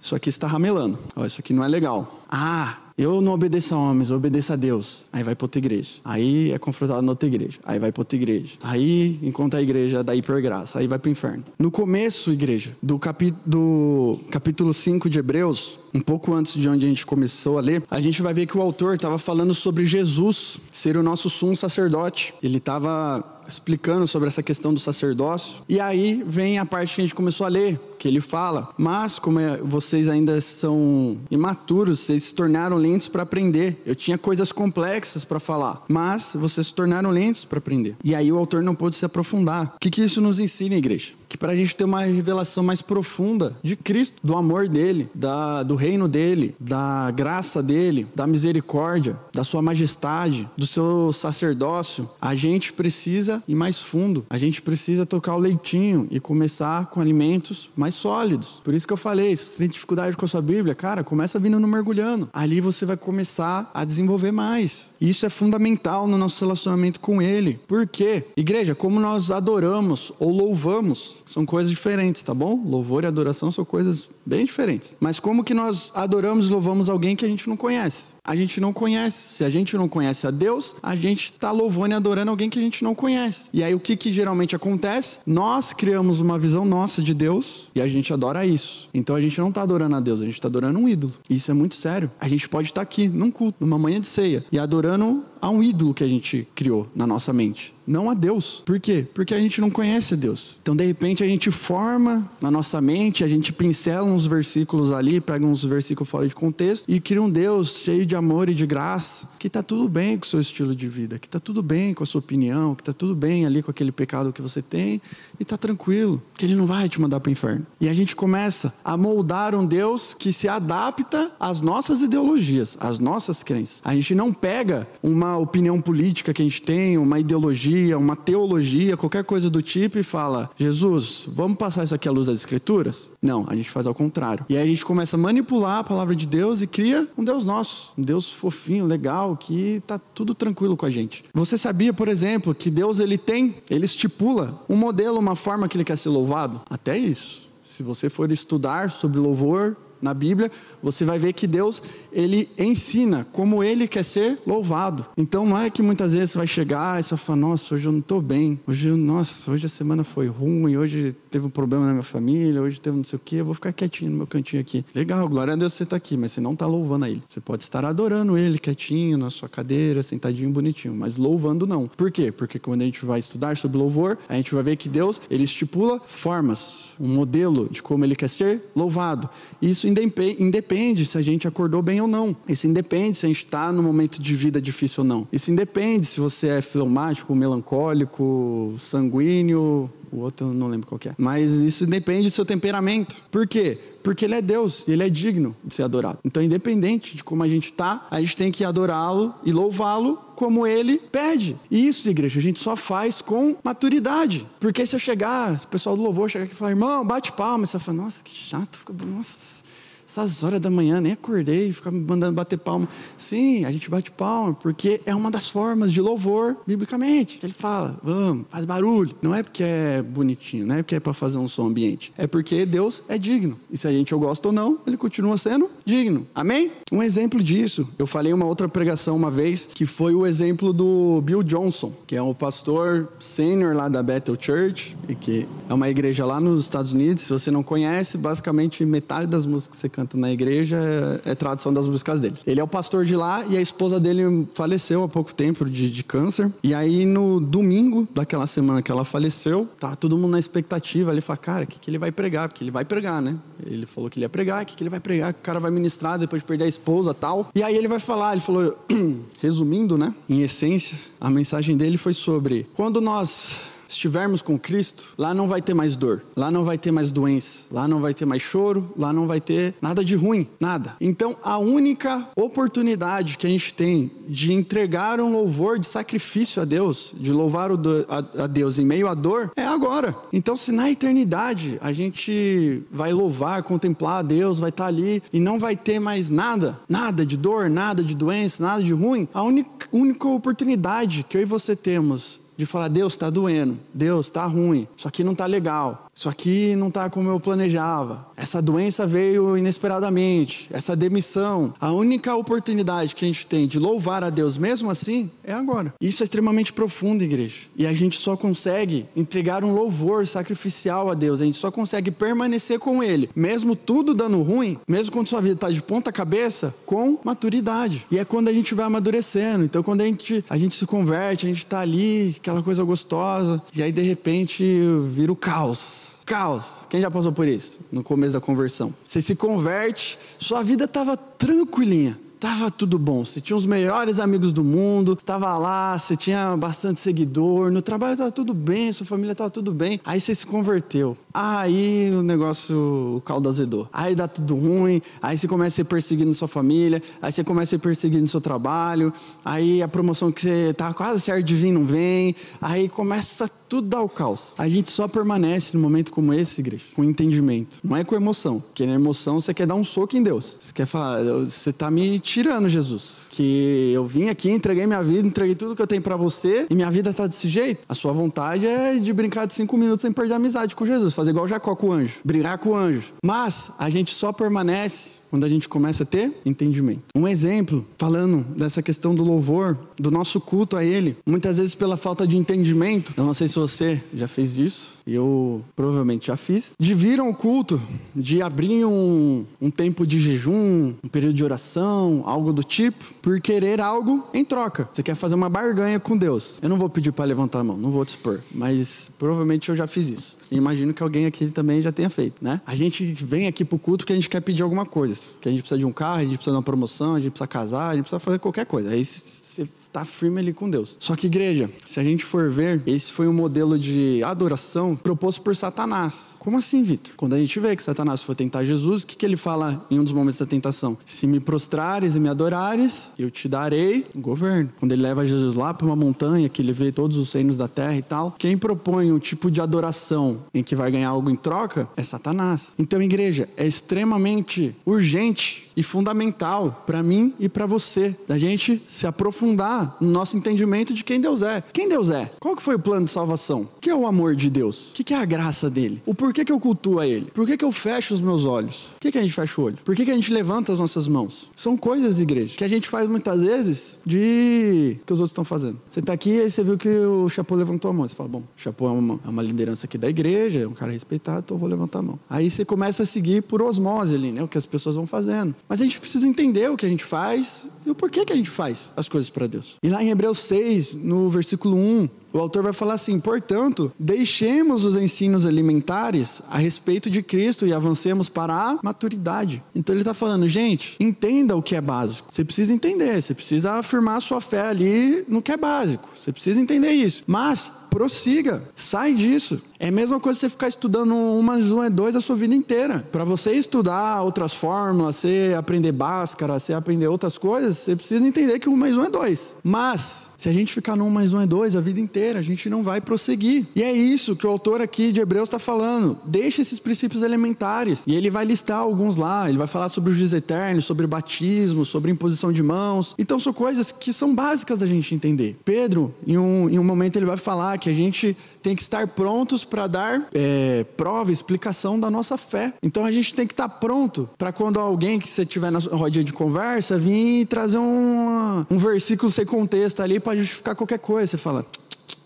Isso 0.01 0.17
aqui 0.17 0.31
está 0.31 0.49
ramelando. 0.49 0.99
Isso 1.25 1.41
aqui 1.41 1.53
não 1.53 1.63
é 1.63 1.69
legal. 1.69 2.25
Ah, 2.29 2.77
eu 2.99 3.21
não 3.21 3.33
obedeço 3.33 3.77
a 3.77 3.79
homens, 3.79 4.11
eu 4.11 4.17
obedeço 4.17 4.53
a 4.53 4.57
Deus. 4.57 5.05
Aí 5.13 5.23
vai 5.23 5.37
para 5.37 5.45
outra 5.45 5.61
igreja. 5.61 5.93
Aí 6.05 6.51
é 6.51 6.59
confrontado 6.59 7.01
na 7.01 7.13
outra 7.13 7.29
igreja. 7.29 7.61
Aí 7.65 7.79
vai 7.79 7.93
para 7.93 8.01
outra 8.01 8.17
igreja. 8.17 8.59
Aí 8.61 9.21
encontra 9.23 9.61
a 9.61 9.63
igreja 9.63 10.03
daí 10.03 10.21
por 10.21 10.43
graça. 10.43 10.81
Aí 10.81 10.89
vai 10.89 10.99
para 10.99 11.09
o 11.09 11.13
inferno. 11.13 11.45
No 11.57 11.71
começo, 11.71 12.33
igreja, 12.33 12.73
do, 12.83 12.99
capi 12.99 13.33
do 13.47 14.19
capítulo 14.31 14.75
5 14.75 15.09
de 15.09 15.21
Hebreus, 15.21 15.79
um 15.95 16.01
pouco 16.01 16.35
antes 16.35 16.55
de 16.55 16.69
onde 16.69 16.85
a 16.85 16.89
gente 16.89 17.07
começou 17.07 17.57
a 17.57 17.61
ler, 17.61 17.85
a 17.89 18.01
gente 18.01 18.21
vai 18.21 18.35
ver 18.35 18.47
que 18.47 18.59
o 18.59 18.61
autor 18.61 18.97
estava 18.97 19.19
falando 19.19 19.55
sobre 19.55 19.87
Jesus 19.87 20.59
ser 20.73 20.97
o 20.97 21.03
nosso 21.03 21.31
sumo 21.31 21.57
sacerdote. 21.57 22.35
Ele 22.43 22.59
estava 22.59 23.38
explicando 23.49 24.07
sobre 24.07 24.29
essa 24.29 24.43
questão 24.43 24.73
do 24.73 24.81
sacerdócio. 24.81 25.63
E 25.69 25.81
aí 25.81 26.23
vem 26.27 26.59
a 26.59 26.67
parte 26.67 26.95
que 26.95 27.01
a 27.01 27.05
gente 27.05 27.15
começou 27.15 27.47
a 27.47 27.49
ler, 27.49 27.81
que 27.99 28.07
ele 28.07 28.21
fala: 28.21 28.69
Mas 28.77 29.19
como 29.19 29.41
é, 29.41 29.57
vocês 29.59 30.09
ainda 30.09 30.41
são 30.41 31.19
imaturos, 31.31 32.01
vocês 32.01 32.25
se 32.25 32.35
tornaram 32.35 32.77
lentos 32.77 33.09
para 33.09 33.23
aprender. 33.23 33.81
Eu 33.87 33.95
tinha 33.95 34.19
coisas 34.19 34.53
complexas 34.53 35.25
para 35.25 35.41
falar, 35.41 35.83
mas 35.89 36.33
vocês 36.35 36.69
se 36.69 36.75
tornaram 36.75 37.11
lentos 37.11 37.45
para 37.45 37.59
aprender. 37.59 37.97
E 38.05 38.15
aí 38.15 38.31
o 38.31 38.39
autor 38.39 38.63
não 38.63 38.75
pôde 38.75 38.97
se 38.97 39.05
aprofundar. 39.05 39.75
O 39.77 39.79
que, 39.79 39.91
que 39.91 40.03
isso 40.03 40.21
nos 40.21 40.39
ensina, 40.39 40.75
igreja? 40.75 41.18
Que 41.29 41.37
para 41.37 41.53
a 41.53 41.57
gente 41.57 41.77
ter 41.77 41.85
uma 41.85 42.03
revelação 42.03 42.65
mais 42.65 42.81
profunda 42.81 43.57
de 43.63 43.77
Cristo, 43.77 44.17
do 44.23 44.35
amor 44.35 44.69
dele, 44.69 45.09
da, 45.15 45.63
do 45.63 45.75
reino 45.75 46.09
dele, 46.09 46.55
da 46.59 47.11
graça 47.11 47.63
dele, 47.63 48.07
da 48.15 48.27
misericórdia, 48.27 49.17
da 49.33 49.45
sua 49.45 49.61
majestade, 49.61 50.49
do 50.57 50.67
seu 50.67 51.13
sacerdócio, 51.13 52.09
a 52.21 52.35
gente 52.35 52.73
precisa 52.73 53.43
ir 53.47 53.55
mais 53.55 53.81
fundo. 53.81 54.25
A 54.31 54.39
gente 54.39 54.63
precisa 54.63 55.05
tocar 55.05 55.35
o 55.35 55.39
leitinho 55.39 56.09
e 56.11 56.19
começar 56.19 56.87
com 56.87 57.01
alimentos 57.01 57.69
mais 57.77 57.95
sólidos. 57.95 58.61
Por 58.65 58.75
isso 58.75 58.87
que 58.87 58.93
eu 58.93 58.97
falei, 58.97 59.37
se 59.37 59.47
você 59.47 59.59
tem 59.59 59.69
dificuldade 59.69 60.17
com 60.17 60.25
a 60.25 60.29
sua 60.29 60.43
Bíblia, 60.43 60.75
cara, 60.75 61.05
começa 61.05 61.39
vindo 61.39 61.61
no 61.61 61.69
mergulhando. 61.69 62.29
Ali 62.33 62.61
você 62.61 62.87
vai 62.87 62.97
começar 62.97 63.71
a 63.75 63.85
desenvolver 63.85 64.33
mais. 64.33 64.91
E 65.01 65.09
isso 65.09 65.27
é 65.27 65.29
fundamental 65.29 66.07
no 66.07 66.19
nosso 66.19 66.45
relacionamento 66.45 67.01
com 67.01 67.21
ele. 67.21 67.61
Por 67.67 67.87
quê? 67.87 68.25
Igreja, 68.37 68.75
como 68.75 68.99
nós 68.99 69.31
adoramos 69.31 70.13
ou 70.19 70.31
louvamos 70.31 71.19
são 71.29 71.45
coisas 71.45 71.71
diferentes, 71.71 72.23
tá 72.23 72.33
bom? 72.33 72.59
Louvor 72.65 73.05
e 73.05 73.07
adoração 73.07 73.53
são 73.53 73.63
coisas 73.63 74.09
bem 74.29 74.45
diferentes. 74.45 74.95
Mas 75.01 75.19
como 75.19 75.43
que 75.43 75.55
nós 75.55 75.91
adoramos 75.95 76.49
e 76.49 76.53
louvamos 76.53 76.89
alguém 76.89 77.17
que 77.17 77.25
a 77.25 77.29
gente 77.29 77.49
não 77.49 77.57
conhece? 77.57 78.19
A 78.23 78.37
gente 78.37 78.61
não 78.61 78.75
conhece. 78.75 79.33
Se 79.33 79.45
a 79.45 79.49
gente 79.49 79.75
não 79.75 79.89
conhece 79.89 80.27
a 80.27 80.31
Deus, 80.31 80.77
a 80.83 80.95
gente 80.95 81.31
está 81.31 81.51
louvando 81.51 81.95
e 81.95 81.97
adorando 81.97 82.31
alguém 82.31 82.51
que 82.51 82.59
a 82.59 82.63
gente 82.63 82.85
não 82.85 82.95
conhece. 82.95 83.49
E 83.55 83.65
aí 83.65 83.75
o 83.75 83.81
que, 83.81 83.97
que 83.97 84.13
geralmente 84.13 84.55
acontece? 84.55 85.21
Nós 85.27 85.73
criamos 85.73 86.21
uma 86.21 86.39
visão 86.39 86.67
nossa 86.67 87.01
de 87.01 87.15
Deus 87.15 87.69
e 87.75 87.81
a 87.81 87.89
gente 87.89 88.13
adora 88.13 88.45
isso. 88.45 88.89
Então 88.93 89.17
a 89.17 89.21
gente 89.21 89.41
não 89.41 89.49
está 89.49 89.63
adorando 89.63 89.97
a 89.97 90.01
Deus, 90.01 90.21
a 90.21 90.25
gente 90.25 90.35
está 90.35 90.47
adorando 90.47 90.79
um 90.79 90.87
ídolo. 90.87 91.15
E 91.31 91.37
isso 91.37 91.51
é 91.51 91.55
muito 91.55 91.75
sério. 91.75 92.11
A 92.21 92.29
gente 92.29 92.47
pode 92.47 92.69
estar 92.69 92.83
tá 92.83 92.83
aqui 92.83 93.09
num 93.09 93.31
culto, 93.31 93.57
numa 93.61 93.79
manhã 93.79 93.99
de 93.99 94.07
ceia, 94.07 94.45
e 94.53 94.59
adorando 94.59 95.25
a 95.41 95.49
um 95.51 95.63
ídolo 95.63 95.95
que 95.95 96.05
a 96.05 96.09
gente 96.09 96.47
criou 96.55 96.87
na 96.95 97.07
nossa 97.07 97.33
mente, 97.33 97.73
não 97.87 98.11
a 98.11 98.15
Deus. 98.15 98.63
Por 98.67 98.79
quê? 98.79 99.07
Porque 99.15 99.35
a 99.35 99.41
gente 99.41 99.61
não 99.61 99.71
conhece 99.71 100.17
Deus. 100.17 100.57
Então, 100.61 100.77
de 100.77 100.85
repente, 100.85 101.23
a 101.23 101.27
gente 101.27 101.51
forma 101.51 102.29
na 102.41 102.51
nossa 102.51 102.81
mente, 102.81 103.25
a 103.25 103.29
gente 103.29 103.53
pincela 103.53 104.05
uns 104.19 104.27
versículos 104.27 104.91
ali, 104.91 105.21
pega 105.21 105.45
uns 105.47 105.65
versículos 105.65 106.09
fora 106.09 106.27
de 106.27 106.35
contexto 106.35 106.85
e 106.89 106.99
cria 107.01 107.23
um 107.23 107.31
Deus 107.31 107.79
cheio 107.79 108.05
de 108.05 108.17
amor 108.17 108.49
e 108.49 108.55
de 108.55 108.67
graça, 108.67 109.29
que 109.39 109.47
está 109.47 109.63
tudo 109.63 109.89
bem 109.89 110.19
com 110.19 110.25
o 110.25 110.29
seu 110.29 110.41
estilo 110.41 110.75
de 110.75 110.89
vida, 110.89 111.19
que 111.19 111.27
está 111.27 111.39
tudo 111.39 111.63
bem 111.63 111.95
com 111.95 112.03
a 112.03 112.07
sua 112.07 112.19
opinião, 112.19 112.75
que 112.75 112.83
está 112.83 112.93
tudo 112.93 113.15
bem 113.15 113.47
ali 113.47 113.63
com 113.63 113.71
aquele 113.71 113.93
pecado 113.93 114.33
que 114.33 114.43
você 114.43 114.61
tem 114.61 115.01
e 115.39 115.43
está 115.43 115.57
tranquilo, 115.57 116.21
que 116.37 116.45
Ele 116.45 116.57
não 116.57 116.67
vai 116.67 116.89
te 116.89 117.01
mandar 117.01 117.21
para 117.21 117.29
o 117.29 117.33
inferno. 117.33 117.65
E 117.81 117.89
a 117.89 117.95
gente 117.95 118.17
começa 118.17 118.75
a 118.85 118.97
moldar 118.97 119.55
um 119.55 119.65
Deus 119.65 120.15
que 120.15 120.33
se 120.33 120.49
adapta 120.49 121.31
às 121.39 121.61
nossas 121.61 122.03
ideologias, 122.03 122.77
às 122.81 122.99
nossas 122.99 123.43
crenças. 123.43 123.81
A 123.85 123.95
gente 123.95 124.15
não 124.15 124.33
pega 124.33 124.89
uma 125.03 125.29
uma 125.29 125.37
opinião 125.37 125.81
política 125.81 126.33
que 126.33 126.41
a 126.41 126.45
gente 126.45 126.63
tem, 126.63 126.97
uma 126.97 127.19
ideologia, 127.19 127.99
uma 127.99 128.17
teologia, 128.17 128.97
qualquer 128.97 129.25
coisa 129.25 129.51
do 129.51 129.61
tipo 129.61 129.99
e 129.99 130.03
fala: 130.03 130.51
Jesus, 130.57 131.25
vamos 131.29 131.59
passar 131.59 131.85
isso 131.85 131.95
aqui 131.95 132.09
à 132.09 132.13
luz 132.13 132.27
das 132.27 132.39
Escrituras? 132.39 133.11
Não, 133.21 133.45
a 133.49 133.57
gente 133.57 133.71
faz 133.71 133.87
ao 133.87 133.95
contrário. 133.95 134.47
E 134.49 134.57
aí 134.57 134.63
a 134.63 134.67
gente 134.67 134.85
começa 134.85 135.17
a 135.17 135.19
manipular 135.19 135.79
a 135.79 135.85
palavra 135.85 136.15
de 136.15 136.27
Deus 136.27 136.63
e 136.63 136.67
cria 136.67 137.07
um 137.17 137.25
Deus 137.25 137.45
nosso, 137.45 137.93
um 137.99 138.03
Deus 138.03 138.31
fofinho, 138.31 138.87
legal, 138.87 139.37
que 139.37 139.83
tá 139.87 139.99
tudo 139.99 140.35
tranquilo 140.35 140.77
com 140.77 140.87
a 140.87 140.91
gente. 140.91 141.25
Você 141.35 141.59
sabia, 141.59 141.93
por 141.93 142.07
exemplo, 142.07 142.55
que 142.55 142.71
Deus 142.71 143.01
ele 143.01 143.19
tem, 143.19 143.57
ele 143.69 143.85
estipula 143.85 144.63
um 144.69 144.77
modelo, 144.77 145.19
uma 145.19 145.35
forma 145.35 145.69
que 145.69 145.77
ele 145.77 145.85
quer 145.85 145.99
ser 145.99 146.11
louvado? 146.11 146.61
Até 146.71 146.97
isso. 146.97 147.49
Se 147.69 147.83
você 147.83 148.09
for 148.09 148.31
estudar 148.31 148.91
sobre 148.91 149.19
louvor, 149.19 149.77
na 150.01 150.15
Bíblia, 150.15 150.51
você 150.83 151.05
vai 151.05 151.19
ver 151.19 151.33
que 151.33 151.47
Deus, 151.47 151.83
ele 152.13 152.49
ensina 152.59 153.27
como 153.33 153.63
ele 153.63 153.87
quer 153.87 154.05
ser 154.05 154.39
louvado. 154.47 155.05
Então 155.17 155.47
não 155.47 155.59
é 155.59 155.71
que 155.71 155.83
muitas 155.83 156.13
vezes 156.13 156.31
você 156.31 156.39
vai 156.39 156.47
chegar 156.47 156.99
e 156.99 157.03
você 157.03 157.11
vai 157.11 157.19
falar, 157.19 157.39
nossa, 157.39 157.75
hoje 157.75 157.87
eu 157.87 157.93
não 157.93 158.01
estou 158.01 158.21
bem. 158.21 158.59
Hoje, 158.67 158.89
nossa, 158.91 159.51
hoje 159.51 159.67
a 159.67 159.69
semana 159.69 160.05
foi 160.05 160.27
ruim, 160.29 160.77
hoje 160.77 161.15
teve 161.31 161.47
um 161.47 161.51
problema 161.51 161.87
na 161.87 161.93
minha 161.93 162.03
família, 162.03 162.61
hoje 162.61 162.81
teve 162.81 162.97
não 162.97 163.05
sei 163.05 163.17
o 163.17 163.21
quê, 163.25 163.37
eu 163.37 163.45
vou 163.45 163.55
ficar 163.55 163.73
quietinho 163.73 164.11
no 164.11 164.17
meu 164.17 164.27
cantinho 164.27 164.61
aqui. 164.61 164.85
Legal, 164.95 165.29
glória 165.29 165.53
a 165.53 165.57
Deus 165.57 165.73
você 165.73 165.83
está 165.83 165.97
aqui, 165.97 166.17
mas 166.17 166.33
você 166.33 166.41
não 166.41 166.53
está 166.53 166.67
louvando 166.67 167.05
a 167.05 167.11
ele. 167.11 167.23
Você 167.27 167.41
pode 167.41 167.63
estar 167.63 167.85
adorando 167.85 168.37
ele 168.37 168.59
quietinho 168.59 169.19
na 169.19 169.31
sua 169.31 169.49
cadeira, 169.49 170.03
sentadinho, 170.03 170.51
bonitinho, 170.51 170.95
mas 170.95 171.17
louvando 171.17 171.67
não. 171.67 171.89
Por 171.89 172.11
quê? 172.11 172.33
Porque 172.33 172.59
quando 172.59 172.83
a 172.83 172.85
gente 172.85 173.05
vai 173.05 173.19
estudar 173.19 173.57
sobre 173.57 173.79
louvor, 173.79 174.19
a 174.29 174.35
gente 174.35 174.55
vai 174.55 174.63
ver 174.63 174.77
que 174.77 174.89
Deus, 174.89 175.21
ele 175.31 175.45
estipula 175.45 176.01
formas, 176.01 176.93
um 177.01 177.09
modelo 177.09 177.69
de 177.71 177.83
como 177.83 178.05
ele 178.05 178.17
quer 178.17 178.29
ser 178.29 178.63
louvado. 178.75 179.29
Isso 179.61 179.89
independe 179.89 181.05
se 181.05 181.19
a 181.19 181.23
gente 181.23 181.49
acordou 181.49 181.83
bem 181.83 182.01
ou 182.01 182.07
não. 182.07 182.37
Isso 182.49 182.67
independe 182.67 183.19
se 183.19 183.27
a 183.27 183.29
gente 183.29 183.45
está 183.45 183.73
no 183.73 183.83
momento 183.83 184.23
de 184.23 184.35
vida 184.37 184.61
difícil 184.61 185.03
ou 185.03 185.09
não. 185.09 185.29
Isso 185.33 185.51
independe 185.51 186.07
se 186.07 186.21
você 186.21 186.49
é 186.49 186.63
fleumático, 186.63 187.35
melancólico, 187.35 188.75
sanguíneo, 188.79 189.91
o 190.13 190.21
outro 190.21 190.49
eu 190.49 190.55
não 190.55 190.69
lembro 190.69 190.87
qual 190.87 191.01
é. 191.07 191.15
Mas 191.19 191.53
isso 191.53 191.87
depende 191.87 192.29
do 192.29 192.31
seu 192.31 192.45
temperamento. 192.45 193.17
Por 193.31 193.47
quê? 193.47 193.79
Porque 194.03 194.25
ele 194.25 194.35
é 194.35 194.43
Deus 194.43 194.85
e 194.87 194.93
ele 194.93 195.03
é 195.03 195.09
digno 195.09 195.55
de 195.63 195.75
ser 195.75 195.83
adorado. 195.83 196.19
Então, 196.25 196.43
independente 196.43 197.17
de 197.17 197.25
como 197.25 197.43
a 197.43 197.49
gente 197.49 197.67
está, 197.67 198.07
a 198.11 198.21
gente 198.21 198.37
tem 198.37 198.51
que 198.51 198.65
adorá-lo 198.65 199.35
e 199.45 199.53
louvá-lo 199.53 200.17
como 200.35 200.67
ele 200.67 200.99
pede. 200.99 201.57
E 201.71 201.87
isso, 201.87 202.09
igreja, 202.09 202.39
a 202.39 202.43
gente 202.43 202.59
só 202.59 202.77
faz 202.77 203.21
com 203.21 203.57
maturidade. 203.63 204.47
Porque 204.61 204.87
se 204.87 204.95
eu 204.95 205.01
chegar, 205.01 205.59
se 205.59 205.67
o 205.67 205.69
pessoal 205.69 205.97
do 205.97 206.03
louvor 206.03 206.31
chegar 206.31 206.45
aqui 206.45 206.55
e 206.55 206.57
falar, 206.57 206.71
irmão, 206.71 207.05
bate 207.05 207.33
palma, 207.33 207.67
você 207.67 207.77
vai 207.77 207.85
falar, 207.85 207.99
nossa, 207.99 208.23
que 208.23 208.35
chato, 208.35 208.79
nossa 209.05 209.68
essas 210.09 210.43
horas 210.43 210.59
da 210.59 210.71
manhã, 210.71 211.01
nem 211.03 211.13
acordei, 211.13 211.71
ficava 211.71 211.95
me 211.95 212.03
mandando 212.03 212.33
bater 212.33 212.59
palma. 212.59 212.89
Sim, 213.19 213.67
a 213.67 213.71
gente 213.71 213.91
bate 213.91 214.11
palma, 214.11 214.55
porque 214.55 215.03
é 215.05 215.15
uma 215.15 215.31
das 215.31 215.51
formas 215.51 215.93
de 215.93 216.01
louvor, 216.01 216.57
biblicamente. 216.67 217.39
Ele 217.43 217.53
fala, 217.53 217.99
vamos, 218.03 218.47
faz 218.49 218.65
barulho. 218.65 219.15
Não 219.21 219.35
é 219.35 219.43
porque 219.43 219.63
é 219.63 220.01
bonitinho, 220.03 220.67
não 220.67 220.77
é 220.77 220.83
porque 220.83 220.95
é 220.95 221.01
para 221.01 221.13
fazer 221.13 221.37
um 221.37 221.47
som 221.47 221.67
ambiente. 221.67 222.11
É 222.17 222.27
porque 222.27 222.65
Deus 222.65 223.03
é 223.07 223.19
digno. 223.19 223.59
E 223.71 223.77
se 223.77 223.87
a 223.87 223.91
gente 223.91 224.15
gosta 224.15 224.49
ou 224.49 224.53
não, 224.53 224.79
ele 224.87 224.97
continua 224.97 225.37
sendo 225.37 225.69
digno. 225.85 226.27
Amém? 226.35 226.71
Um 226.91 227.03
exemplo 227.03 227.43
disso, 227.43 227.87
eu 227.99 228.07
falei 228.07 228.33
uma 228.33 228.47
outra 228.47 228.67
pregação 228.67 229.15
uma 229.15 229.31
vez, 229.31 229.67
que 229.67 229.85
foi 229.85 230.15
o 230.15 230.27
exemplo 230.27 230.73
do 230.73 231.21
Bill 231.23 231.43
Johnson, 231.43 231.93
que 232.07 232.17
é 232.17 232.23
o 232.23 232.35
pastor 232.35 233.09
sênior 233.21 233.77
lá 233.77 233.91
da 233.91 234.03
Bethel 234.03 234.39
Church, 234.41 234.97
e 235.07 235.15
que 235.15 235.47
é 235.69 235.75
uma 235.75 235.89
igreja 235.91 236.25
lá 236.25 236.41
nos 236.41 236.65
Estados 236.65 236.95
Unidos. 236.95 237.25
Se 237.25 237.31
você 237.31 237.51
não 237.51 237.63
conhece, 237.63 238.17
basicamente 238.17 238.85
metade 238.87 239.27
das 239.27 239.45
músicas 239.45 239.77
que 239.77 239.77
você 239.77 239.98
canta 239.99 240.17
na 240.17 240.31
igreja, 240.31 240.77
é, 241.25 241.33
é 241.33 241.35
tradução 241.35 241.75
das 241.75 241.87
músicas 241.89 242.21
dele. 242.21 242.37
Ele 242.47 242.61
é 242.61 242.63
o 242.63 242.69
pastor 242.69 243.05
de 243.05 243.17
lá 243.17 243.45
e 243.45 243.57
a 243.57 243.61
esposa 243.61 243.99
dele 243.99 244.47
faleceu 244.55 245.03
há 245.03 245.09
pouco 245.09 245.35
tempo 245.35 245.65
de, 245.65 245.91
de 245.91 246.05
câncer. 246.05 246.53
E 246.63 246.73
aí 246.73 247.05
no 247.05 247.41
domingo 247.41 248.07
daquela 248.15 248.47
semana 248.47 248.81
que 248.81 248.93
ela 248.93 249.05
faleceu, 249.05 249.69
tá 249.81 249.97
todo 249.97 250.17
mundo 250.17 250.33
na 250.33 250.39
expectativa. 250.39 251.11
Ele 251.11 251.21
fala, 251.21 251.37
cara, 251.37 251.65
o 251.65 251.67
que, 251.67 251.81
que 251.81 251.91
ele 251.91 251.99
vai 251.99 252.13
pregar? 252.13 252.49
Porque 252.49 252.63
ele 252.63 252.71
vai 252.71 252.85
pregar, 252.85 253.21
né? 253.21 253.37
Ele 253.67 253.87
falou 253.87 254.09
que 254.09 254.19
ele 254.19 254.25
ia 254.25 254.29
pregar, 254.29 254.63
o 254.63 254.67
que, 254.67 254.77
que 254.77 254.83
ele 254.83 254.91
vai 254.91 255.01
pregar? 255.01 255.35
Que 255.35 255.41
o 255.41 255.43
cara 255.43 255.59
vai 255.59 255.71
ministrar 255.71 256.17
depois 256.17 256.43
de 256.43 256.47
perder 256.47 256.65
a 256.65 256.69
esposa 256.69 257.13
tal. 257.13 257.49
E 257.53 257.63
aí 257.63 257.77
ele 257.77 257.89
vai 257.89 257.99
falar, 257.99 258.33
ele 258.33 258.41
falou, 258.41 258.79
resumindo, 259.41 259.99
né? 259.99 260.15
Em 260.29 260.43
essência, 260.43 260.97
a 261.21 261.29
mensagem 261.29 261.77
dele 261.77 261.99
foi 261.99 262.15
sobre 262.15 262.69
quando 262.77 263.01
nós 263.01 263.57
estivermos 263.89 264.43
com 264.43 264.59
Cristo, 264.59 265.15
lá 265.17 265.33
não 265.33 265.49
vai 265.49 265.63
ter 265.63 265.75
mais 265.75 265.97
dor, 265.97 266.23
lá 266.37 266.51
não 266.51 266.65
vai 266.65 266.77
ter 266.77 266.91
mais 266.91 267.11
doença, 267.11 267.63
lá 267.71 267.89
não 267.89 268.01
vai 268.01 268.13
ter 268.13 268.27
mais 268.27 268.43
choro, 268.43 268.93
lá 268.97 269.13
não 269.13 269.27
vai 269.27 269.41
ter 269.41 269.75
nada 269.81 270.05
de 270.05 270.15
ruim, 270.15 270.47
nada. 270.61 270.95
Então, 271.01 271.37
a 271.43 271.59
única 271.59 272.29
oportunidade 272.37 273.39
que 273.39 273.47
a 273.47 273.51
gente 273.51 273.73
tem 273.73 274.11
de 274.29 274.53
entregar 274.53 275.21
um 275.21 275.33
louvor 275.33 275.79
de 275.79 275.87
sacrifício 275.87 276.61
a 276.61 276.65
Deus, 276.65 277.13
de 277.15 277.33
louvar 277.33 277.71
a 277.71 278.47
Deus 278.47 278.79
em 278.79 278.85
meio 278.85 279.09
à 279.09 279.15
dor, 279.15 279.51
é 279.57 279.65
agora. 279.65 280.15
Então, 280.33 280.55
se 280.55 280.71
na 280.71 280.91
eternidade 280.91 281.79
a 281.81 281.93
gente 281.93 282.83
vai 282.93 283.13
louvar, 283.13 283.63
contemplar 283.63 284.19
a 284.19 284.23
Deus, 284.23 284.59
vai 284.59 284.71
estar 284.71 284.87
ali 284.87 285.23
e 285.33 285.41
não 285.41 285.59
vai 285.59 285.77
ter 285.77 285.99
mais 285.99 286.29
nada, 286.29 286.79
nada 286.89 287.25
de 287.25 287.37
dor, 287.37 287.71
nada 287.71 288.03
de 288.03 288.15
doença, 288.15 288.63
nada 288.63 288.83
de 288.83 288.93
ruim, 288.93 289.29
a 289.33 289.43
única, 289.43 289.89
única 289.93 290.29
oportunidade 290.29 291.25
que 291.29 291.37
eu 291.37 291.43
e 291.43 291.47
você 291.47 291.75
temos 291.75 292.48
de 292.59 292.67
falar: 292.67 292.89
Deus 292.89 293.15
está 293.15 293.31
doendo, 293.31 293.79
Deus 293.95 294.27
está 294.27 294.45
ruim, 294.45 294.87
isso 294.97 295.09
aqui 295.09 295.25
não 295.25 295.33
está 295.33 295.47
legal. 295.47 296.09
Isso 296.19 296.29
aqui 296.29 296.75
não 296.75 296.89
está 296.89 297.09
como 297.09 297.31
eu 297.31 297.39
planejava. 297.39 298.27
Essa 298.37 298.61
doença 298.61 299.07
veio 299.07 299.57
inesperadamente. 299.57 300.69
Essa 300.69 300.97
demissão. 300.97 301.73
A 301.81 301.93
única 301.93 302.35
oportunidade 302.35 303.15
que 303.15 303.25
a 303.25 303.29
gente 303.29 303.47
tem 303.47 303.69
de 303.69 303.79
louvar 303.79 304.25
a 304.25 304.29
Deus 304.29 304.59
mesmo 304.59 304.91
assim 304.91 305.31
é 305.45 305.53
agora. 305.53 305.95
Isso 306.01 306.21
é 306.21 306.25
extremamente 306.25 306.73
profundo, 306.73 307.23
igreja. 307.23 307.69
E 307.77 307.87
a 307.87 307.93
gente 307.95 308.19
só 308.19 308.37
consegue 308.37 309.07
entregar 309.15 309.63
um 309.63 309.73
louvor 309.73 310.27
sacrificial 310.27 311.09
a 311.09 311.15
Deus. 311.15 311.41
A 311.41 311.45
gente 311.45 311.57
só 311.57 311.71
consegue 311.71 312.11
permanecer 312.11 312.81
com 312.81 313.01
Ele, 313.01 313.31
mesmo 313.37 313.77
tudo 313.77 314.13
dando 314.13 314.43
ruim, 314.43 314.77
mesmo 314.89 315.13
quando 315.13 315.29
sua 315.29 315.41
vida 315.41 315.55
está 315.55 315.71
de 315.71 315.81
ponta 315.81 316.11
cabeça, 316.11 316.75
com 316.85 317.17
maturidade. 317.23 318.05
E 318.11 318.19
é 318.19 318.25
quando 318.25 318.49
a 318.49 318.53
gente 318.53 318.75
vai 318.75 318.87
amadurecendo. 318.87 319.65
Então, 319.65 319.85
quando 319.85 320.01
a 320.01 320.05
gente, 320.05 320.45
a 320.51 320.59
gente 320.59 320.75
se 320.75 320.85
converte, 320.85 321.47
a 321.47 321.49
gente 321.49 321.65
está 321.65 321.79
ali, 321.79 322.35
aquela 322.49 322.63
coisa 322.63 322.83
gostosa, 322.85 323.63
e 323.75 323.83
aí 323.83 323.93
de 323.93 324.03
repente 324.03 324.65
vira 325.13 325.33
o 325.33 325.37
caos 325.37 326.19
caos. 326.29 326.83
Quem 326.91 327.01
já 327.01 327.11
passou 327.11 327.33
por 327.33 327.49
isso 327.49 327.81
no 327.91 328.05
começo 328.05 328.35
da 328.35 328.41
conversão? 328.41 328.95
Você 329.07 329.23
se 329.23 329.35
converte, 329.35 330.19
sua 330.39 330.63
vida 330.63 330.85
estava 330.85 331.17
tranquilinha. 331.17 332.19
Tava 332.41 332.71
tudo 332.71 333.01
bom, 333.01 333.25
você 333.25 333.41
tinha 333.41 333.57
os 333.57 333.67
melhores 333.67 334.21
amigos 334.21 334.53
do 334.53 334.63
mundo, 334.63 335.13
estava 335.13 335.59
lá, 335.59 335.99
você 335.99 336.17
tinha 336.17 336.57
bastante 336.57 337.01
seguidor, 337.01 337.73
no 337.73 337.83
trabalho 337.83 338.13
estava 338.13 338.31
tudo 338.31 338.55
bem, 338.55 338.93
sua 338.93 339.05
família 339.05 339.33
estava 339.33 339.51
tudo 339.51 339.73
bem. 339.73 340.01
Aí 340.05 340.21
você 340.21 340.33
se 340.33 340.47
converteu. 340.47 341.17
Aí 341.35 342.13
o 342.13 342.23
negócio, 342.23 343.17
o 343.17 343.21
caldo 343.23 343.49
azedou. 343.49 343.89
Aí 343.93 344.15
dá 344.15 344.29
tudo 344.29 344.55
ruim, 344.55 345.03
aí 345.21 345.37
você 345.37 345.49
começa 345.49 345.75
a 345.75 345.77
ser 345.77 345.85
perseguido 345.85 346.29
na 346.29 346.35
sua 346.35 346.47
família, 346.47 347.03
aí 347.21 347.33
você 347.33 347.43
começa 347.43 347.75
a 347.75 347.79
ser 347.79 347.83
perseguido 347.83 348.23
no 348.23 348.29
seu 348.29 348.41
trabalho, 348.41 349.13
aí 349.45 349.83
a 349.83 349.89
promoção 349.89 350.31
que 350.31 350.41
você 350.41 350.71
estava 350.71 350.95
quase 350.95 351.21
certo 351.21 351.45
de 351.45 351.57
vir 351.57 351.73
não 351.73 351.85
vem, 351.85 352.37
aí 352.63 352.89
começa 352.89 353.45
tudo 353.69 353.89
dá 353.89 354.01
o 354.01 354.09
caos. 354.09 354.55
A 354.57 354.69
gente 354.69 354.91
só 354.91 355.07
permanece 355.07 355.77
num 355.77 355.83
momento 355.83 356.11
como 356.11 356.33
esse, 356.33 356.61
igreja, 356.61 356.85
com 356.95 357.05
entendimento. 357.05 357.79
Não 357.83 357.97
é 357.97 358.05
com 358.05 358.15
emoção. 358.15 358.61
Porque 358.61 358.87
na 358.87 358.95
emoção 358.95 359.41
você 359.41 359.53
quer 359.53 359.67
dar 359.67 359.75
um 359.75 359.85
soco 359.85 360.17
em 360.17 360.23
Deus. 360.23 360.57
Você 360.59 360.73
quer 360.73 360.87
falar, 360.87 361.23
você 361.23 361.71
está 361.71 361.91
me 361.91 362.19
tirando, 362.19 362.69
Jesus. 362.69 363.28
Que 363.39 363.93
eu 363.95 364.05
vim 364.05 364.29
aqui, 364.29 364.51
entreguei 364.51 364.85
minha 364.85 365.01
vida, 365.01 365.25
entreguei 365.25 365.55
tudo 365.55 365.77
que 365.77 365.81
eu 365.81 365.87
tenho 365.87 366.03
para 366.03 366.17
você 366.17 366.67
e 366.69 366.75
minha 366.75 366.91
vida 366.91 367.11
está 367.11 367.25
desse 367.25 367.49
jeito. 367.49 367.83
A 367.89 367.95
sua 367.95 368.13
vontade 368.13 368.67
é 368.67 368.97
de 368.97 369.13
brincar 369.13 369.47
de 369.47 369.55
cinco 369.55 369.79
minutos 369.79 370.03
sem 370.03 370.11
perder 370.11 370.33
a 370.33 370.37
amizade 370.39 370.75
com 370.75 370.85
Jesus. 370.85 371.15
Fazer 371.15 371.31
igual 371.31 371.47
Jacó 371.47 371.77
com 371.77 371.91
o 371.91 371.93
anjo. 371.93 372.17
Brigar 372.25 372.59
com 372.59 372.71
o 372.71 372.75
anjo. 372.75 373.13
Mas 373.25 373.71
a 373.79 373.89
gente 373.89 374.13
só 374.13 374.33
permanece 374.33 375.19
quando 375.31 375.45
a 375.45 375.49
gente 375.49 375.69
começa 375.69 376.03
a 376.03 376.07
ter 376.07 376.33
entendimento. 376.45 377.03
Um 377.15 377.29
exemplo, 377.29 377.85
falando 377.97 378.43
dessa 378.57 378.83
questão 378.83 379.15
do 379.15 379.23
louvor, 379.23 379.79
do 379.97 380.11
nosso 380.11 380.41
culto 380.41 380.77
a 380.77 380.85
Ele, 380.85 381.17
muitas 381.27 381.59
vezes 381.59 381.75
pela 381.75 381.97
falta 381.97 382.27
de 382.27 382.37
entendimento, 382.37 383.13
eu 383.17 383.25
não 383.25 383.35
sei 383.35 383.47
se 383.47 383.57
você 383.57 384.01
já 384.15 384.27
fez 384.27 384.59
isso, 384.59 384.98
eu 385.15 385.63
provavelmente 385.75 386.27
já 386.27 386.37
fiz, 386.37 386.73
de 386.79 386.95
vir 386.95 387.21
ao 387.21 387.33
culto, 387.35 387.81
de 388.15 388.43
abrir 388.43 388.85
um, 388.85 389.45
um 389.61 389.71
tempo 389.71 390.07
de 390.07 390.21
jejum, 390.21 390.95
um 391.03 391.09
período 391.09 391.35
de 391.35 391.45
oração, 391.45 392.23
algo 392.25 392.53
do 392.53 392.63
tipo, 392.63 393.05
por 393.23 393.41
querer 393.41 393.81
algo 393.81 394.27
em 394.35 394.45
troca. 394.45 394.89
Você 394.93 395.03
quer 395.03 395.15
fazer 395.15 395.35
uma 395.35 395.49
barganha 395.49 395.99
com 395.99 396.17
Deus. 396.17 396.59
Eu 396.63 396.69
não 396.69 396.79
vou 396.79 396.89
pedir 396.89 397.13
para 397.13 397.25
levantar 397.25 397.61
a 397.61 397.65
mão, 397.65 397.77
não 397.77 397.91
vou 397.91 398.05
te 398.05 398.11
expor, 398.11 398.41
mas 398.53 399.11
provavelmente 399.19 399.69
eu 399.69 399.77
já 399.77 399.87
fiz 399.87 400.09
isso. 400.09 400.39
E 400.51 400.57
imagino 400.57 400.95
que 400.95 401.03
alguém 401.03 401.27
aqui 401.27 401.47
também 401.49 401.81
já 401.81 401.93
tenha 401.93 402.11
feito, 402.11 402.43
né? 402.43 402.61
A 402.67 402.75
gente 402.75 403.05
vem 403.05 403.47
aqui 403.47 403.65
pro 403.65 403.79
culto 403.79 404.07
que 404.07 404.13
a 404.13 404.17
gente 404.17 404.29
quer 404.29 404.41
pedir 404.41 404.63
alguma 404.63 404.87
coisa, 404.87 405.25
que 405.41 405.49
a 405.49 405.51
gente 405.51 405.61
precisa 405.61 405.79
de 405.79 405.85
um 405.85 405.93
carro, 405.93 406.21
a 406.21 406.25
gente 406.25 406.37
precisa 406.37 406.53
de 406.53 406.57
uma 406.57 406.63
promoção, 406.63 407.15
a 407.15 407.21
gente 407.21 407.31
precisa 407.31 407.47
casar, 407.47 407.91
a 407.91 407.95
gente 407.95 408.05
precisa 408.05 408.21
fazer 408.21 408.39
qualquer 408.39 408.67
coisa. 408.67 408.91
Aí 408.91 409.05
você 409.05 409.69
tá 409.93 410.05
firme 410.05 410.41
ali 410.41 410.53
com 410.53 410.69
Deus. 410.69 410.97
Só 411.01 411.17
que, 411.17 411.27
igreja, 411.27 411.71
se 411.85 411.99
a 411.99 412.05
gente 412.05 412.25
for 412.25 412.51
ver, 412.51 412.83
esse 412.87 413.13
foi 413.13 413.27
um 413.29 413.33
modelo 413.33 413.79
de 413.79 414.23
adoração 414.23 414.95
proposto 414.97 415.43
por 415.43 415.55
Satanás. 415.55 416.37
Como 416.39 416.59
assim, 416.59 416.83
Vitor? 416.83 417.13
Quando 417.17 417.35
a 417.35 417.39
gente 417.39 417.59
vê 417.61 417.75
que 417.75 417.83
Satanás 417.83 418.23
foi 418.23 418.35
tentar 418.35 418.65
Jesus, 418.65 419.03
o 419.03 419.07
que, 419.07 419.17
que 419.17 419.27
ele 419.27 419.37
fala 419.37 419.87
em 419.91 419.99
um 419.99 420.05
dos 420.05 420.13
momentos 420.13 420.39
da 420.39 420.47
tentação? 420.47 420.97
Se 421.05 421.27
me 421.27 421.41
prostrares 421.41 422.15
e 422.15 422.21
me 422.21 422.29
adorares, 422.29 423.11
eu 423.19 423.31
te 423.31 423.49
darei 423.49 424.07
o 424.15 424.21
governo. 424.21 424.71
Quando 424.79 424.93
ele 424.93 425.03
leva 425.03 425.27
Jesus 425.27 425.55
lá 425.55 425.73
para 425.73 425.87
uma 425.87 425.97
montanha, 425.97 426.49
que 426.49 426.63
ele 426.63 426.73
vê 426.73 426.93
todos 426.93 427.17
os 427.17 427.33
reinos 427.33 427.57
da 427.57 427.69
terra 427.69 427.97
e 427.97 428.03
tal, 428.03 428.35
quem 428.39 428.57
propõe 428.57 429.13
um 429.13 429.19
tipo 429.19 429.51
de 429.51 429.61
adoração 429.61 430.39
em 430.53 430.63
que 430.63 430.77
vai 430.77 430.91
ganhar 430.91 431.11
algo 431.11 431.31
em 431.31 431.37
troca 431.37 431.89
é 431.97 432.03
Satanás. 432.03 432.73
Então, 432.79 433.03
igreja, 433.03 433.49
é 433.57 433.67
extremamente 433.67 434.75
urgente 434.85 435.71
e 435.77 435.83
fundamental 435.83 436.85
para 436.87 437.03
mim 437.03 437.35
e 437.39 437.49
para 437.49 437.67
você, 437.67 438.15
da 438.27 438.37
gente 438.37 438.83
se 438.89 439.07
aprofundar 439.07 439.78
no 440.01 440.11
nosso 440.11 440.37
entendimento 440.37 440.95
de 440.95 441.05
quem 441.05 441.21
Deus 441.21 441.43
é. 441.43 441.63
Quem 441.73 441.89
Deus 441.89 442.11
é? 442.11 442.31
Qual 442.41 442.57
que 442.57 442.63
foi 442.63 442.75
o 442.75 442.79
plano 442.79 443.05
de 443.05 443.11
salvação? 443.11 443.63
O 443.63 443.81
que 443.81 443.91
é 443.91 443.95
o 443.95 444.07
amor 444.07 444.35
de 444.35 444.51
Deus? 444.51 444.91
O 444.91 444.95
que 444.95 445.15
é 445.15 445.17
a 445.17 445.25
graça 445.25 445.69
dele? 445.69 446.03
O 446.07 446.15
porquê 446.15 446.45
que 446.45 446.53
eu 446.53 446.61
cultuo 446.61 446.99
a 446.99 447.07
ele? 447.07 447.27
Por 447.33 447.47
que, 447.47 447.57
que 447.57 447.65
eu 447.65 447.73
fecho 447.73 448.15
os 448.15 448.21
meus 448.21 448.45
olhos? 448.45 448.89
Por 448.95 449.01
que, 449.01 449.13
que 449.13 449.19
a 449.19 449.23
gente 449.23 449.35
fecha 449.35 449.61
o 449.61 449.65
olho? 449.65 449.79
Por 449.85 449.95
que, 449.95 450.05
que 450.05 450.11
a 450.11 450.15
gente 450.15 450.33
levanta 450.33 450.73
as 450.73 450.79
nossas 450.79 451.07
mãos? 451.07 451.49
São 451.55 451.77
coisas, 451.77 452.21
igreja, 452.21 452.57
que 452.57 452.65
a 452.65 452.69
gente 452.69 452.89
faz 452.89 453.09
muitas 453.09 453.43
vezes 453.43 454.01
de 454.05 454.97
que 455.07 455.13
os 455.13 455.21
outros 455.21 455.33
estão 455.33 455.45
fazendo. 455.45 455.79
Você 455.89 456.01
está 456.01 456.13
aqui 456.13 456.31
e 456.31 456.51
você 456.51 456.63
viu 456.63 456.79
que 456.79 456.89
o 456.89 457.29
Chapô 457.29 457.55
levantou 457.55 457.91
a 457.91 457.95
mão. 457.95 458.07
Você 458.07 458.15
fala, 458.15 458.29
bom, 458.29 458.41
o 458.41 458.45
Chapô 458.57 458.87
é 458.87 458.93
uma, 458.93 459.21
é 459.25 459.29
uma 459.29 459.43
liderança 459.43 459.87
aqui 459.87 459.99
da 459.99 460.09
igreja, 460.09 460.61
é 460.61 460.67
um 460.67 460.75
cara 460.75 460.93
respeitado, 460.93 461.41
então 461.45 461.57
eu 461.57 461.61
vou 461.61 461.69
levantar 461.69 462.01
a 462.01 462.03
mão. 462.03 462.19
Aí 462.29 462.51
você 462.51 462.65
começa 462.65 463.03
a 463.03 463.07
seguir 463.07 463.43
por 463.43 463.63
osmose 463.63 464.15
ali, 464.15 464.33
né? 464.33 464.43
O 464.43 464.49
que 464.49 464.59
as 464.59 464.67
pessoas 464.67 464.97
vão 464.97 465.07
fazendo. 465.07 465.55
Mas 465.69 465.81
a 465.81 465.85
gente 465.85 465.99
precisa 466.01 466.27
entender 466.27 466.71
o 466.71 466.77
que 466.77 466.87
a 466.87 466.89
gente 466.89 467.05
faz 467.05 467.69
e 467.85 467.91
o 467.91 467.95
porquê 467.95 468.25
que 468.25 468.33
a 468.33 468.37
gente 468.37 468.51
faz 468.51 468.91
as 468.97 469.09
coisas 469.09 469.31
para 469.31 469.47
Deus. 469.47 469.68
E 469.83 469.89
lá 469.89 470.03
em 470.03 470.11
Hebreus 470.11 470.39
6, 470.41 470.95
no 470.95 471.31
versículo 471.31 471.77
1, 471.77 472.09
o 472.33 472.39
autor 472.39 472.63
vai 472.63 472.73
falar 472.73 472.95
assim: 472.95 473.19
portanto, 473.19 473.93
deixemos 473.99 474.85
os 474.85 474.97
ensinos 474.97 475.47
alimentares 475.47 476.43
a 476.51 476.59
respeito 476.59 477.11
de 477.11 477.23
Cristo 477.23 477.67
e 477.67 477.73
avancemos 477.73 478.29
para 478.29 478.55
a 478.55 478.79
maturidade. 478.83 479.63
Então 479.75 479.95
ele 479.95 480.03
está 480.03 480.15
falando, 480.15 480.47
gente, 480.47 480.97
entenda 481.01 481.57
o 481.57 481.63
que 481.63 481.75
é 481.75 481.81
básico. 481.81 482.29
Você 482.31 482.45
precisa 482.45 482.73
entender, 482.73 483.21
você 483.21 483.35
precisa 483.35 483.73
afirmar 483.73 484.17
a 484.17 484.21
sua 484.21 484.41
fé 484.41 484.63
ali 484.63 485.25
no 485.29 485.43
que 485.43 485.53
é 485.53 485.57
básico. 485.57 486.09
Você 486.17 486.33
precisa 486.33 486.61
entender 486.61 486.93
isso. 486.93 487.23
Mas 487.27 487.71
prossiga, 487.91 488.63
sai 488.77 489.15
disso. 489.15 489.61
É 489.81 489.89
a 489.89 489.93
mesma 489.93 490.19
coisa 490.19 490.41
você 490.41 490.49
ficar 490.49 490.67
estudando 490.67 491.15
um 491.15 491.41
mais 491.41 491.71
um 491.71 491.85
é 491.85 491.89
dois 491.89 492.17
a 492.17 492.21
sua 492.21 492.35
vida 492.35 492.53
inteira. 492.53 493.07
Para 493.13 493.23
você 493.23 493.53
estudar 493.53 494.23
outras 494.23 494.53
fórmulas, 494.53 495.17
você 495.17 495.55
aprender 495.57 495.93
Bhaskara, 495.93 496.59
você 496.59 496.73
aprender 496.73 497.07
outras 497.07 497.39
coisas, 497.39 497.79
você 497.79 497.95
precisa 497.95 498.27
entender 498.27 498.59
que 498.59 498.69
um 498.69 498.77
mais 498.77 498.97
um 498.97 499.05
é 499.05 499.11
dois. 499.11 499.55
Mas 499.63 500.29
se 500.37 500.49
a 500.49 500.53
gente 500.53 500.73
ficar 500.73 500.95
no 500.95 501.05
um 501.05 501.11
mais 501.11 501.33
um 501.33 501.41
é 501.41 501.47
dois 501.47 501.77
a 501.77 501.81
vida 501.81 502.01
inteira, 502.01 502.39
a 502.39 502.43
gente 502.43 502.71
não 502.71 502.83
vai 502.83 503.01
prosseguir. 503.01 503.67
E 503.75 503.83
é 503.83 503.93
isso 503.93 504.35
que 504.35 504.47
o 504.47 504.51
autor 504.51 504.81
aqui 504.81 505.11
de 505.13 505.21
Hebreus 505.21 505.49
está 505.49 505.59
falando. 505.59 506.17
Deixa 506.25 506.63
esses 506.63 506.79
princípios 506.79 507.25
elementares. 507.25 508.05
E 508.07 508.15
ele 508.15 508.31
vai 508.31 508.45
listar 508.45 508.79
alguns 508.79 509.17
lá. 509.17 509.49
Ele 509.49 509.59
vai 509.59 509.67
falar 509.67 509.89
sobre 509.89 510.13
o 510.13 510.15
juízo 510.15 510.37
eterno, 510.37 510.81
sobre 510.81 511.09
batismo, 511.09 511.85
sobre 511.85 512.13
imposição 512.13 512.53
de 512.53 512.63
mãos. 512.63 513.17
Então 513.19 513.41
são 513.41 513.53
coisas 513.53 513.91
que 513.91 514.13
são 514.13 514.33
básicas 514.33 514.79
da 514.79 514.87
gente 514.87 515.13
entender. 515.13 515.57
Pedro, 515.65 516.15
em 516.25 516.39
um, 516.39 516.69
em 516.69 516.79
um 516.79 516.85
momento, 516.85 517.17
ele 517.17 517.27
vai 517.27 517.37
falar 517.37 517.77
que 517.79 517.91
a 517.91 517.93
gente 517.93 518.37
tem 518.63 518.75
que 518.77 518.83
estar 518.83 519.07
prontos 519.09 519.65
para 519.65 519.87
dar 519.87 520.29
é, 520.35 520.85
prova, 520.97 521.33
explicação 521.33 521.99
da 521.99 522.11
nossa 522.11 522.37
fé. 522.37 522.73
Então 522.83 523.05
a 523.05 523.11
gente 523.11 523.35
tem 523.35 523.47
que 523.47 523.53
estar 523.53 523.69
pronto 523.69 524.29
para 524.37 524.53
quando 524.53 524.79
alguém 524.79 525.19
que 525.19 525.29
você 525.29 525.45
tiver 525.45 525.71
na 525.71 525.79
rodinha 525.79 526.25
de 526.25 526.33
conversa 526.33 526.99
vir 526.99 527.47
trazer 527.47 527.79
um, 527.79 528.65
um 528.71 528.79
versículo 528.79 529.31
sem 529.31 529.47
contexto 529.47 530.01
ali 530.01 530.21
para 530.21 530.37
justificar 530.37 530.75
qualquer 530.75 530.99
coisa. 530.99 531.27
Você 531.31 531.37
fala, 531.37 531.65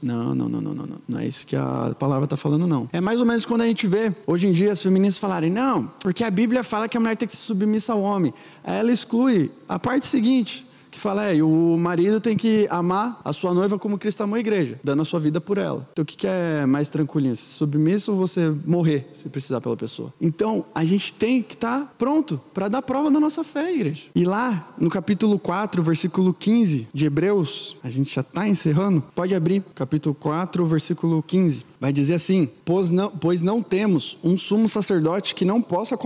Não, 0.02 0.34
não, 0.34 0.48
não, 0.48 0.60
não, 0.60 0.74
não, 0.74 0.88
não. 1.08 1.18
É 1.20 1.26
isso 1.26 1.46
que 1.46 1.54
a 1.54 1.94
palavra 1.98 2.24
está 2.24 2.36
falando, 2.36 2.66
não. 2.66 2.88
É 2.92 3.00
mais 3.00 3.20
ou 3.20 3.26
menos 3.26 3.44
quando 3.44 3.62
a 3.62 3.66
gente 3.66 3.86
vê 3.86 4.12
hoje 4.26 4.48
em 4.48 4.52
dia 4.52 4.72
as 4.72 4.82
feministas 4.82 5.18
falarem, 5.18 5.50
não, 5.50 5.90
porque 6.00 6.24
a 6.24 6.30
Bíblia 6.30 6.64
fala 6.64 6.88
que 6.88 6.96
a 6.96 7.00
mulher 7.00 7.16
tem 7.16 7.28
que 7.28 7.36
ser 7.36 7.42
submissa 7.42 7.92
ao 7.92 8.00
homem. 8.02 8.32
Aí 8.64 8.78
ela 8.78 8.92
exclui 8.92 9.50
a 9.68 9.78
parte 9.78 10.06
seguinte 10.06 10.66
que 10.92 11.00
fala, 11.00 11.32
é, 11.32 11.42
o 11.42 11.76
marido 11.78 12.20
tem 12.20 12.36
que 12.36 12.68
amar 12.70 13.20
a 13.24 13.32
sua 13.32 13.54
noiva 13.54 13.78
como 13.78 13.98
Cristo 13.98 14.22
amou 14.22 14.36
a 14.36 14.40
igreja, 14.40 14.78
dando 14.84 15.00
a 15.00 15.04
sua 15.06 15.18
vida 15.18 15.40
por 15.40 15.56
ela. 15.56 15.88
Então 15.92 16.02
o 16.02 16.06
que, 16.06 16.16
que 16.16 16.26
é 16.26 16.66
mais 16.66 16.90
tranquilinho? 16.90 17.34
Ser 17.34 17.44
submisso 17.44 18.12
ou 18.12 18.18
você 18.18 18.54
morrer 18.66 19.10
se 19.14 19.28
precisar 19.30 19.60
pela 19.62 19.76
pessoa? 19.76 20.12
Então 20.20 20.66
a 20.74 20.84
gente 20.84 21.14
tem 21.14 21.42
que 21.42 21.54
estar 21.54 21.80
tá 21.80 21.92
pronto 21.98 22.38
para 22.52 22.68
dar 22.68 22.82
prova 22.82 23.10
da 23.10 23.18
nossa 23.18 23.42
fé, 23.42 23.72
igreja. 23.74 24.04
E 24.14 24.24
lá 24.24 24.74
no 24.78 24.90
capítulo 24.90 25.38
4, 25.38 25.82
versículo 25.82 26.34
15 26.34 26.88
de 26.92 27.06
Hebreus, 27.06 27.76
a 27.82 27.88
gente 27.88 28.14
já 28.14 28.20
está 28.20 28.46
encerrando, 28.46 29.02
pode 29.14 29.34
abrir, 29.34 29.64
capítulo 29.74 30.14
4, 30.14 30.66
versículo 30.66 31.22
15. 31.22 31.71
Vai 31.82 31.92
dizer 31.92 32.14
assim: 32.14 32.48
pois 32.64 32.92
não, 32.92 33.10
pois 33.10 33.42
não 33.42 33.60
temos 33.60 34.16
um 34.22 34.38
sumo 34.38 34.68
sacerdote 34.68 35.34
que 35.34 35.44
não 35.44 35.60
possa 35.60 35.98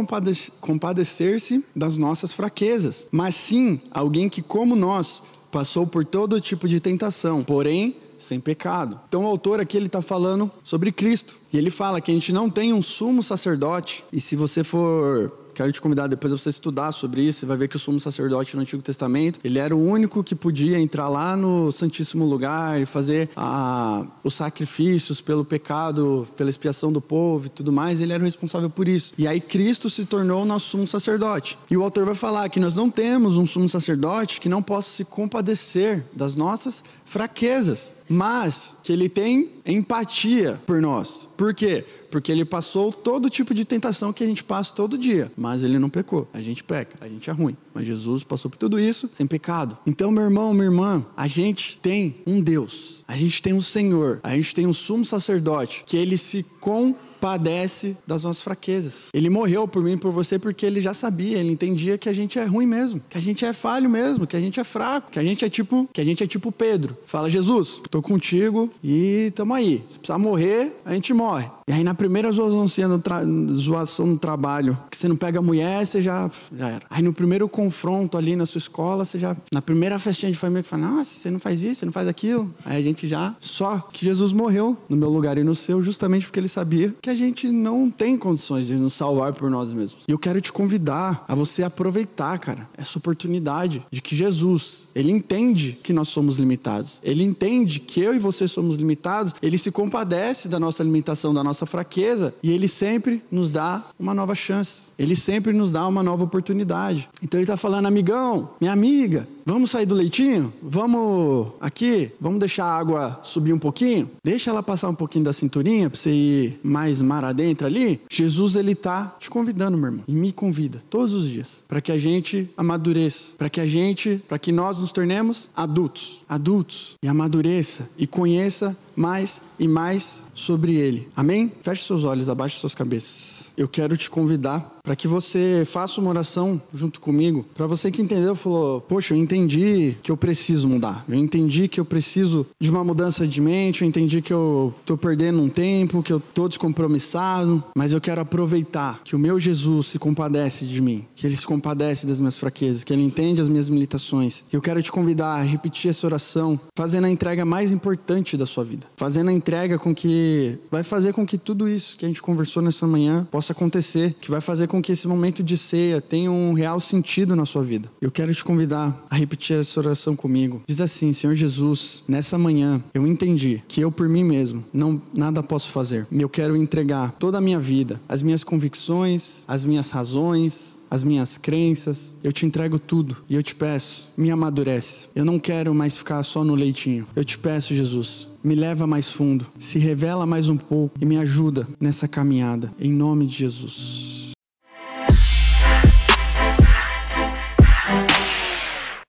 compadecer-se 0.58 1.62
das 1.76 1.98
nossas 1.98 2.32
fraquezas, 2.32 3.08
mas 3.12 3.34
sim 3.34 3.78
alguém 3.90 4.26
que, 4.26 4.40
como 4.40 4.74
nós, 4.74 5.22
passou 5.52 5.86
por 5.86 6.02
todo 6.02 6.40
tipo 6.40 6.66
de 6.66 6.80
tentação, 6.80 7.44
porém 7.44 7.94
sem 8.16 8.40
pecado. 8.40 8.98
Então 9.06 9.24
o 9.24 9.26
autor 9.26 9.60
aqui 9.60 9.76
ele 9.76 9.84
está 9.84 10.00
falando 10.00 10.50
sobre 10.64 10.90
Cristo 10.90 11.36
e 11.52 11.58
ele 11.58 11.70
fala 11.70 12.00
que 12.00 12.10
a 12.10 12.14
gente 12.14 12.32
não 12.32 12.48
tem 12.48 12.72
um 12.72 12.80
sumo 12.80 13.22
sacerdote 13.22 14.02
e 14.10 14.18
se 14.18 14.34
você 14.34 14.64
for 14.64 15.30
quero 15.56 15.72
te 15.72 15.80
convidar 15.80 16.06
depois 16.06 16.32
a 16.32 16.36
você 16.36 16.50
estudar 16.50 16.92
sobre 16.92 17.22
isso. 17.22 17.40
Você 17.40 17.46
vai 17.46 17.56
ver 17.56 17.68
que 17.68 17.76
o 17.76 17.78
sumo 17.78 17.98
sacerdote 17.98 18.54
no 18.54 18.62
Antigo 18.62 18.82
Testamento, 18.82 19.40
ele 19.42 19.58
era 19.58 19.74
o 19.74 19.82
único 19.82 20.22
que 20.22 20.34
podia 20.34 20.78
entrar 20.78 21.08
lá 21.08 21.34
no 21.34 21.72
Santíssimo 21.72 22.26
Lugar 22.26 22.80
e 22.80 22.84
fazer 22.84 23.30
a, 23.34 24.04
os 24.22 24.34
sacrifícios 24.34 25.22
pelo 25.22 25.46
pecado, 25.46 26.28
pela 26.36 26.50
expiação 26.50 26.92
do 26.92 27.00
povo 27.00 27.46
e 27.46 27.48
tudo 27.48 27.72
mais. 27.72 28.02
Ele 28.02 28.12
era 28.12 28.22
o 28.22 28.26
responsável 28.26 28.68
por 28.68 28.86
isso. 28.86 29.14
E 29.16 29.26
aí 29.26 29.40
Cristo 29.40 29.88
se 29.88 30.04
tornou 30.04 30.42
o 30.42 30.44
nosso 30.44 30.68
sumo 30.68 30.86
sacerdote. 30.86 31.58
E 31.70 31.76
o 31.76 31.82
autor 31.82 32.04
vai 32.04 32.14
falar 32.14 32.50
que 32.50 32.60
nós 32.60 32.76
não 32.76 32.90
temos 32.90 33.36
um 33.36 33.46
sumo 33.46 33.68
sacerdote 33.68 34.40
que 34.40 34.50
não 34.50 34.62
possa 34.62 34.90
se 34.90 35.04
compadecer 35.06 36.04
das 36.12 36.36
nossas 36.36 36.84
fraquezas, 37.06 37.96
mas 38.08 38.76
que 38.84 38.92
ele 38.92 39.08
tem 39.08 39.48
empatia 39.64 40.60
por 40.66 40.82
nós. 40.82 41.26
Por 41.36 41.54
quê? 41.54 41.84
Porque 42.16 42.32
ele 42.32 42.46
passou 42.46 42.90
todo 42.90 43.28
tipo 43.28 43.52
de 43.52 43.62
tentação 43.66 44.10
que 44.10 44.24
a 44.24 44.26
gente 44.26 44.42
passa 44.42 44.72
todo 44.74 44.96
dia, 44.96 45.30
mas 45.36 45.62
ele 45.62 45.78
não 45.78 45.90
pecou. 45.90 46.26
A 46.32 46.40
gente 46.40 46.64
peca, 46.64 46.96
a 46.98 47.06
gente 47.06 47.28
é 47.28 47.32
ruim. 47.34 47.54
Mas 47.74 47.86
Jesus 47.86 48.24
passou 48.24 48.50
por 48.50 48.56
tudo 48.56 48.80
isso 48.80 49.10
sem 49.12 49.26
pecado. 49.26 49.76
Então, 49.86 50.10
meu 50.10 50.22
irmão, 50.22 50.54
minha 50.54 50.64
irmã, 50.64 51.04
a 51.14 51.26
gente 51.26 51.78
tem 51.78 52.16
um 52.26 52.40
Deus, 52.40 53.04
a 53.06 53.14
gente 53.18 53.42
tem 53.42 53.52
um 53.52 53.60
Senhor, 53.60 54.18
a 54.22 54.34
gente 54.34 54.54
tem 54.54 54.66
um 54.66 54.72
sumo 54.72 55.04
sacerdote 55.04 55.84
que 55.84 55.94
ele 55.94 56.16
se 56.16 56.42
com 56.58 56.94
padece 57.20 57.96
das 58.06 58.24
nossas 58.24 58.42
fraquezas. 58.42 58.94
Ele 59.12 59.28
morreu 59.28 59.66
por 59.66 59.82
mim 59.82 59.92
e 59.92 59.96
por 59.96 60.12
você 60.12 60.38
porque 60.38 60.64
ele 60.64 60.80
já 60.80 60.94
sabia, 60.94 61.38
ele 61.38 61.52
entendia 61.52 61.98
que 61.98 62.08
a 62.08 62.12
gente 62.12 62.38
é 62.38 62.44
ruim 62.44 62.66
mesmo, 62.66 63.00
que 63.08 63.18
a 63.18 63.20
gente 63.20 63.44
é 63.44 63.52
falho 63.52 63.88
mesmo, 63.88 64.26
que 64.26 64.36
a 64.36 64.40
gente 64.40 64.60
é 64.60 64.64
fraco, 64.64 65.10
que 65.10 65.18
a 65.18 65.24
gente 65.24 65.44
é 65.44 65.48
tipo, 65.48 65.88
que 65.92 66.00
a 66.00 66.04
gente 66.04 66.22
é 66.22 66.26
tipo 66.26 66.52
Pedro. 66.52 66.96
Fala: 67.06 67.28
"Jesus, 67.28 67.80
tô 67.90 68.02
contigo 68.02 68.70
e 68.82 69.32
tamo 69.34 69.54
aí. 69.54 69.84
Se 69.88 69.98
precisar 69.98 70.18
morrer, 70.18 70.72
a 70.84 70.92
gente 70.94 71.12
morre". 71.12 71.46
E 71.68 71.72
aí 71.72 71.82
na 71.82 71.94
primeira 71.94 72.30
zoação 72.30 72.88
no, 72.88 72.98
tra... 72.98 73.22
zoação 73.56 74.06
no 74.06 74.18
trabalho, 74.18 74.78
que 74.90 74.96
você 74.96 75.08
não 75.08 75.16
pega 75.16 75.38
a 75.38 75.42
mulher, 75.42 75.84
você 75.84 76.00
já 76.00 76.30
já 76.56 76.68
era. 76.68 76.82
Aí 76.88 77.02
no 77.02 77.12
primeiro 77.12 77.48
confronto 77.48 78.16
ali 78.16 78.36
na 78.36 78.46
sua 78.46 78.58
escola, 78.58 79.04
você 79.04 79.18
já 79.18 79.36
na 79.52 79.62
primeira 79.62 79.98
festinha 79.98 80.30
de 80.30 80.38
família 80.38 80.62
que 80.62 80.68
fala: 80.68 80.86
"Nossa, 80.88 81.18
você 81.18 81.30
não 81.30 81.38
faz 81.38 81.62
isso, 81.62 81.80
você 81.80 81.86
não 81.86 81.92
faz 81.92 82.08
aquilo". 82.08 82.52
Aí 82.64 82.76
a 82.76 82.82
gente 82.82 83.08
já 83.08 83.34
só 83.40 83.78
que 83.92 84.04
Jesus 84.04 84.32
morreu 84.32 84.76
no 84.88 84.96
meu 84.96 85.08
lugar 85.08 85.38
e 85.38 85.44
no 85.44 85.54
seu 85.54 85.82
justamente 85.82 86.26
porque 86.26 86.38
ele 86.38 86.48
sabia 86.48 86.94
que 87.06 87.10
a 87.10 87.14
gente 87.14 87.46
não 87.46 87.88
tem 87.88 88.18
condições 88.18 88.66
de 88.66 88.74
nos 88.74 88.94
salvar 88.94 89.32
por 89.32 89.48
nós 89.48 89.72
mesmos. 89.72 90.02
E 90.08 90.10
eu 90.10 90.18
quero 90.18 90.40
te 90.40 90.52
convidar 90.52 91.24
a 91.28 91.36
você 91.36 91.62
aproveitar, 91.62 92.36
cara, 92.40 92.68
essa 92.76 92.98
oportunidade 92.98 93.80
de 93.92 94.02
que 94.02 94.16
Jesus, 94.16 94.88
ele 94.92 95.12
entende 95.12 95.78
que 95.84 95.92
nós 95.92 96.08
somos 96.08 96.36
limitados. 96.36 96.98
Ele 97.04 97.22
entende 97.22 97.78
que 97.78 98.00
eu 98.00 98.12
e 98.12 98.18
você 98.18 98.48
somos 98.48 98.74
limitados. 98.74 99.36
Ele 99.40 99.56
se 99.56 99.70
compadece 99.70 100.48
da 100.48 100.58
nossa 100.58 100.82
limitação, 100.82 101.32
da 101.32 101.44
nossa 101.44 101.64
fraqueza, 101.64 102.34
e 102.42 102.50
ele 102.50 102.66
sempre 102.66 103.22
nos 103.30 103.52
dá 103.52 103.84
uma 103.96 104.12
nova 104.12 104.34
chance. 104.34 104.88
Ele 104.98 105.14
sempre 105.14 105.52
nos 105.52 105.70
dá 105.70 105.86
uma 105.86 106.02
nova 106.02 106.24
oportunidade. 106.24 107.08
Então 107.22 107.38
ele 107.38 107.44
está 107.44 107.56
falando, 107.56 107.86
amigão, 107.86 108.50
minha 108.60 108.72
amiga, 108.72 109.28
vamos 109.44 109.70
sair 109.70 109.86
do 109.86 109.94
leitinho? 109.94 110.52
Vamos 110.60 111.52
aqui? 111.60 112.10
Vamos 112.20 112.40
deixar 112.40 112.64
a 112.64 112.76
água 112.76 113.20
subir 113.22 113.52
um 113.52 113.58
pouquinho? 113.60 114.10
Deixa 114.24 114.50
ela 114.50 114.62
passar 114.62 114.88
um 114.88 114.94
pouquinho 114.94 115.24
da 115.24 115.32
cinturinha 115.32 115.88
para 115.88 115.98
você 115.98 116.10
ir 116.10 116.60
mais 116.64 116.95
mar 117.02 117.24
adentro 117.24 117.66
ali. 117.66 118.00
Jesus 118.10 118.56
ele 118.56 118.74
tá 118.74 119.16
te 119.18 119.30
convidando, 119.30 119.76
meu 119.76 119.86
irmão, 119.86 120.04
e 120.06 120.12
me 120.12 120.32
convida 120.32 120.80
todos 120.88 121.12
os 121.12 121.28
dias 121.28 121.64
para 121.68 121.80
que 121.80 121.92
a 121.92 121.98
gente 121.98 122.48
amadureça, 122.56 123.34
para 123.36 123.50
que 123.50 123.60
a 123.60 123.66
gente, 123.66 124.20
para 124.28 124.38
que 124.38 124.52
nós 124.52 124.78
nos 124.78 124.92
tornemos 124.92 125.48
adultos, 125.56 126.22
adultos 126.28 126.94
e 127.02 127.08
amadureça 127.08 127.90
e 127.98 128.06
conheça 128.06 128.76
mais 128.94 129.40
e 129.58 129.68
mais 129.68 130.24
sobre 130.34 130.74
ele. 130.74 131.08
Amém? 131.16 131.52
Feche 131.62 131.84
seus 131.84 132.04
olhos, 132.04 132.28
abaixe 132.28 132.58
suas 132.58 132.74
cabeças. 132.74 133.46
Eu 133.56 133.68
quero 133.68 133.96
te 133.96 134.10
convidar 134.10 134.75
para 134.86 134.94
que 134.94 135.08
você 135.08 135.66
faça 135.66 136.00
uma 136.00 136.10
oração 136.10 136.62
junto 136.72 137.00
comigo. 137.00 137.44
Para 137.56 137.66
você 137.66 137.90
que 137.90 138.00
entendeu, 138.00 138.36
falou: 138.36 138.80
Poxa, 138.80 139.14
eu 139.14 139.18
entendi 139.18 139.96
que 140.00 140.12
eu 140.12 140.16
preciso 140.16 140.68
mudar. 140.68 141.04
Eu 141.08 141.16
entendi 141.16 141.66
que 141.66 141.80
eu 141.80 141.84
preciso 141.84 142.46
de 142.60 142.70
uma 142.70 142.84
mudança 142.84 143.26
de 143.26 143.40
mente. 143.40 143.82
Eu 143.82 143.88
entendi 143.88 144.22
que 144.22 144.32
eu 144.32 144.72
estou 144.80 144.96
perdendo 144.96 145.42
um 145.42 145.48
tempo, 145.48 146.04
que 146.04 146.12
eu 146.12 146.18
estou 146.18 146.48
descompromissado. 146.48 147.62
Mas 147.76 147.92
eu 147.92 148.00
quero 148.00 148.20
aproveitar 148.20 149.00
que 149.02 149.16
o 149.16 149.18
meu 149.18 149.40
Jesus 149.40 149.88
se 149.88 149.98
compadece 149.98 150.64
de 150.64 150.80
mim, 150.80 151.04
que 151.16 151.26
ele 151.26 151.36
se 151.36 151.44
compadece 151.44 152.06
das 152.06 152.20
minhas 152.20 152.38
fraquezas, 152.38 152.84
que 152.84 152.92
ele 152.92 153.02
entende 153.02 153.40
as 153.40 153.48
minhas 153.48 153.66
limitações. 153.66 154.44
Eu 154.52 154.62
quero 154.62 154.80
te 154.80 154.92
convidar 154.92 155.34
a 155.34 155.42
repetir 155.42 155.90
essa 155.90 156.06
oração, 156.06 156.60
fazendo 156.76 157.06
a 157.06 157.10
entrega 157.10 157.44
mais 157.44 157.72
importante 157.72 158.36
da 158.36 158.46
sua 158.46 158.62
vida, 158.62 158.86
fazendo 158.96 159.30
a 159.30 159.32
entrega 159.32 159.80
com 159.80 159.92
que 159.92 160.56
vai 160.70 160.84
fazer 160.84 161.12
com 161.12 161.26
que 161.26 161.36
tudo 161.36 161.68
isso 161.68 161.96
que 161.96 162.04
a 162.04 162.08
gente 162.08 162.22
conversou 162.22 162.62
nessa 162.62 162.86
manhã 162.86 163.26
possa 163.32 163.52
acontecer, 163.52 164.14
que 164.20 164.30
vai 164.30 164.40
fazer 164.40 164.68
com 164.68 164.75
com 164.76 164.82
que 164.82 164.92
esse 164.92 165.08
momento 165.08 165.42
de 165.42 165.56
ceia 165.56 166.02
tenha 166.02 166.30
um 166.30 166.52
real 166.52 166.78
sentido 166.78 167.34
na 167.34 167.46
sua 167.46 167.62
vida. 167.62 167.90
Eu 167.98 168.10
quero 168.10 168.34
te 168.34 168.44
convidar 168.44 169.06
a 169.08 169.16
repetir 169.16 169.56
essa 169.56 169.80
oração 169.80 170.14
comigo. 170.14 170.60
Diz 170.66 170.82
assim: 170.82 171.14
Senhor 171.14 171.34
Jesus, 171.34 172.02
nessa 172.06 172.36
manhã 172.36 172.82
eu 172.92 173.06
entendi 173.06 173.62
que 173.66 173.80
eu 173.80 173.90
por 173.90 174.06
mim 174.06 174.22
mesmo 174.22 174.62
não 174.74 175.00
nada 175.14 175.42
posso 175.42 175.70
fazer. 175.70 176.06
Eu 176.12 176.28
quero 176.28 176.54
entregar 176.56 177.12
toda 177.18 177.38
a 177.38 177.40
minha 177.40 177.58
vida, 177.58 177.98
as 178.06 178.20
minhas 178.20 178.44
convicções, 178.44 179.44
as 179.48 179.64
minhas 179.64 179.90
razões, 179.90 180.78
as 180.90 181.02
minhas 181.02 181.38
crenças, 181.38 182.14
eu 182.22 182.30
te 182.30 182.44
entrego 182.44 182.78
tudo 182.78 183.16
e 183.28 183.34
eu 183.34 183.42
te 183.42 183.54
peço, 183.54 184.10
me 184.16 184.30
amadurece. 184.30 185.08
Eu 185.14 185.24
não 185.24 185.38
quero 185.38 185.74
mais 185.74 185.96
ficar 185.96 186.22
só 186.22 186.44
no 186.44 186.54
leitinho. 186.54 187.06
Eu 187.16 187.24
te 187.24 187.38
peço, 187.38 187.74
Jesus, 187.74 188.28
me 188.44 188.54
leva 188.54 188.86
mais 188.86 189.10
fundo, 189.10 189.46
se 189.58 189.78
revela 189.78 190.26
mais 190.26 190.48
um 190.48 190.56
pouco 190.56 190.96
e 191.00 191.06
me 191.06 191.16
ajuda 191.16 191.66
nessa 191.80 192.06
caminhada. 192.06 192.70
Em 192.78 192.92
nome 192.92 193.26
de 193.26 193.36
Jesus. 193.36 194.15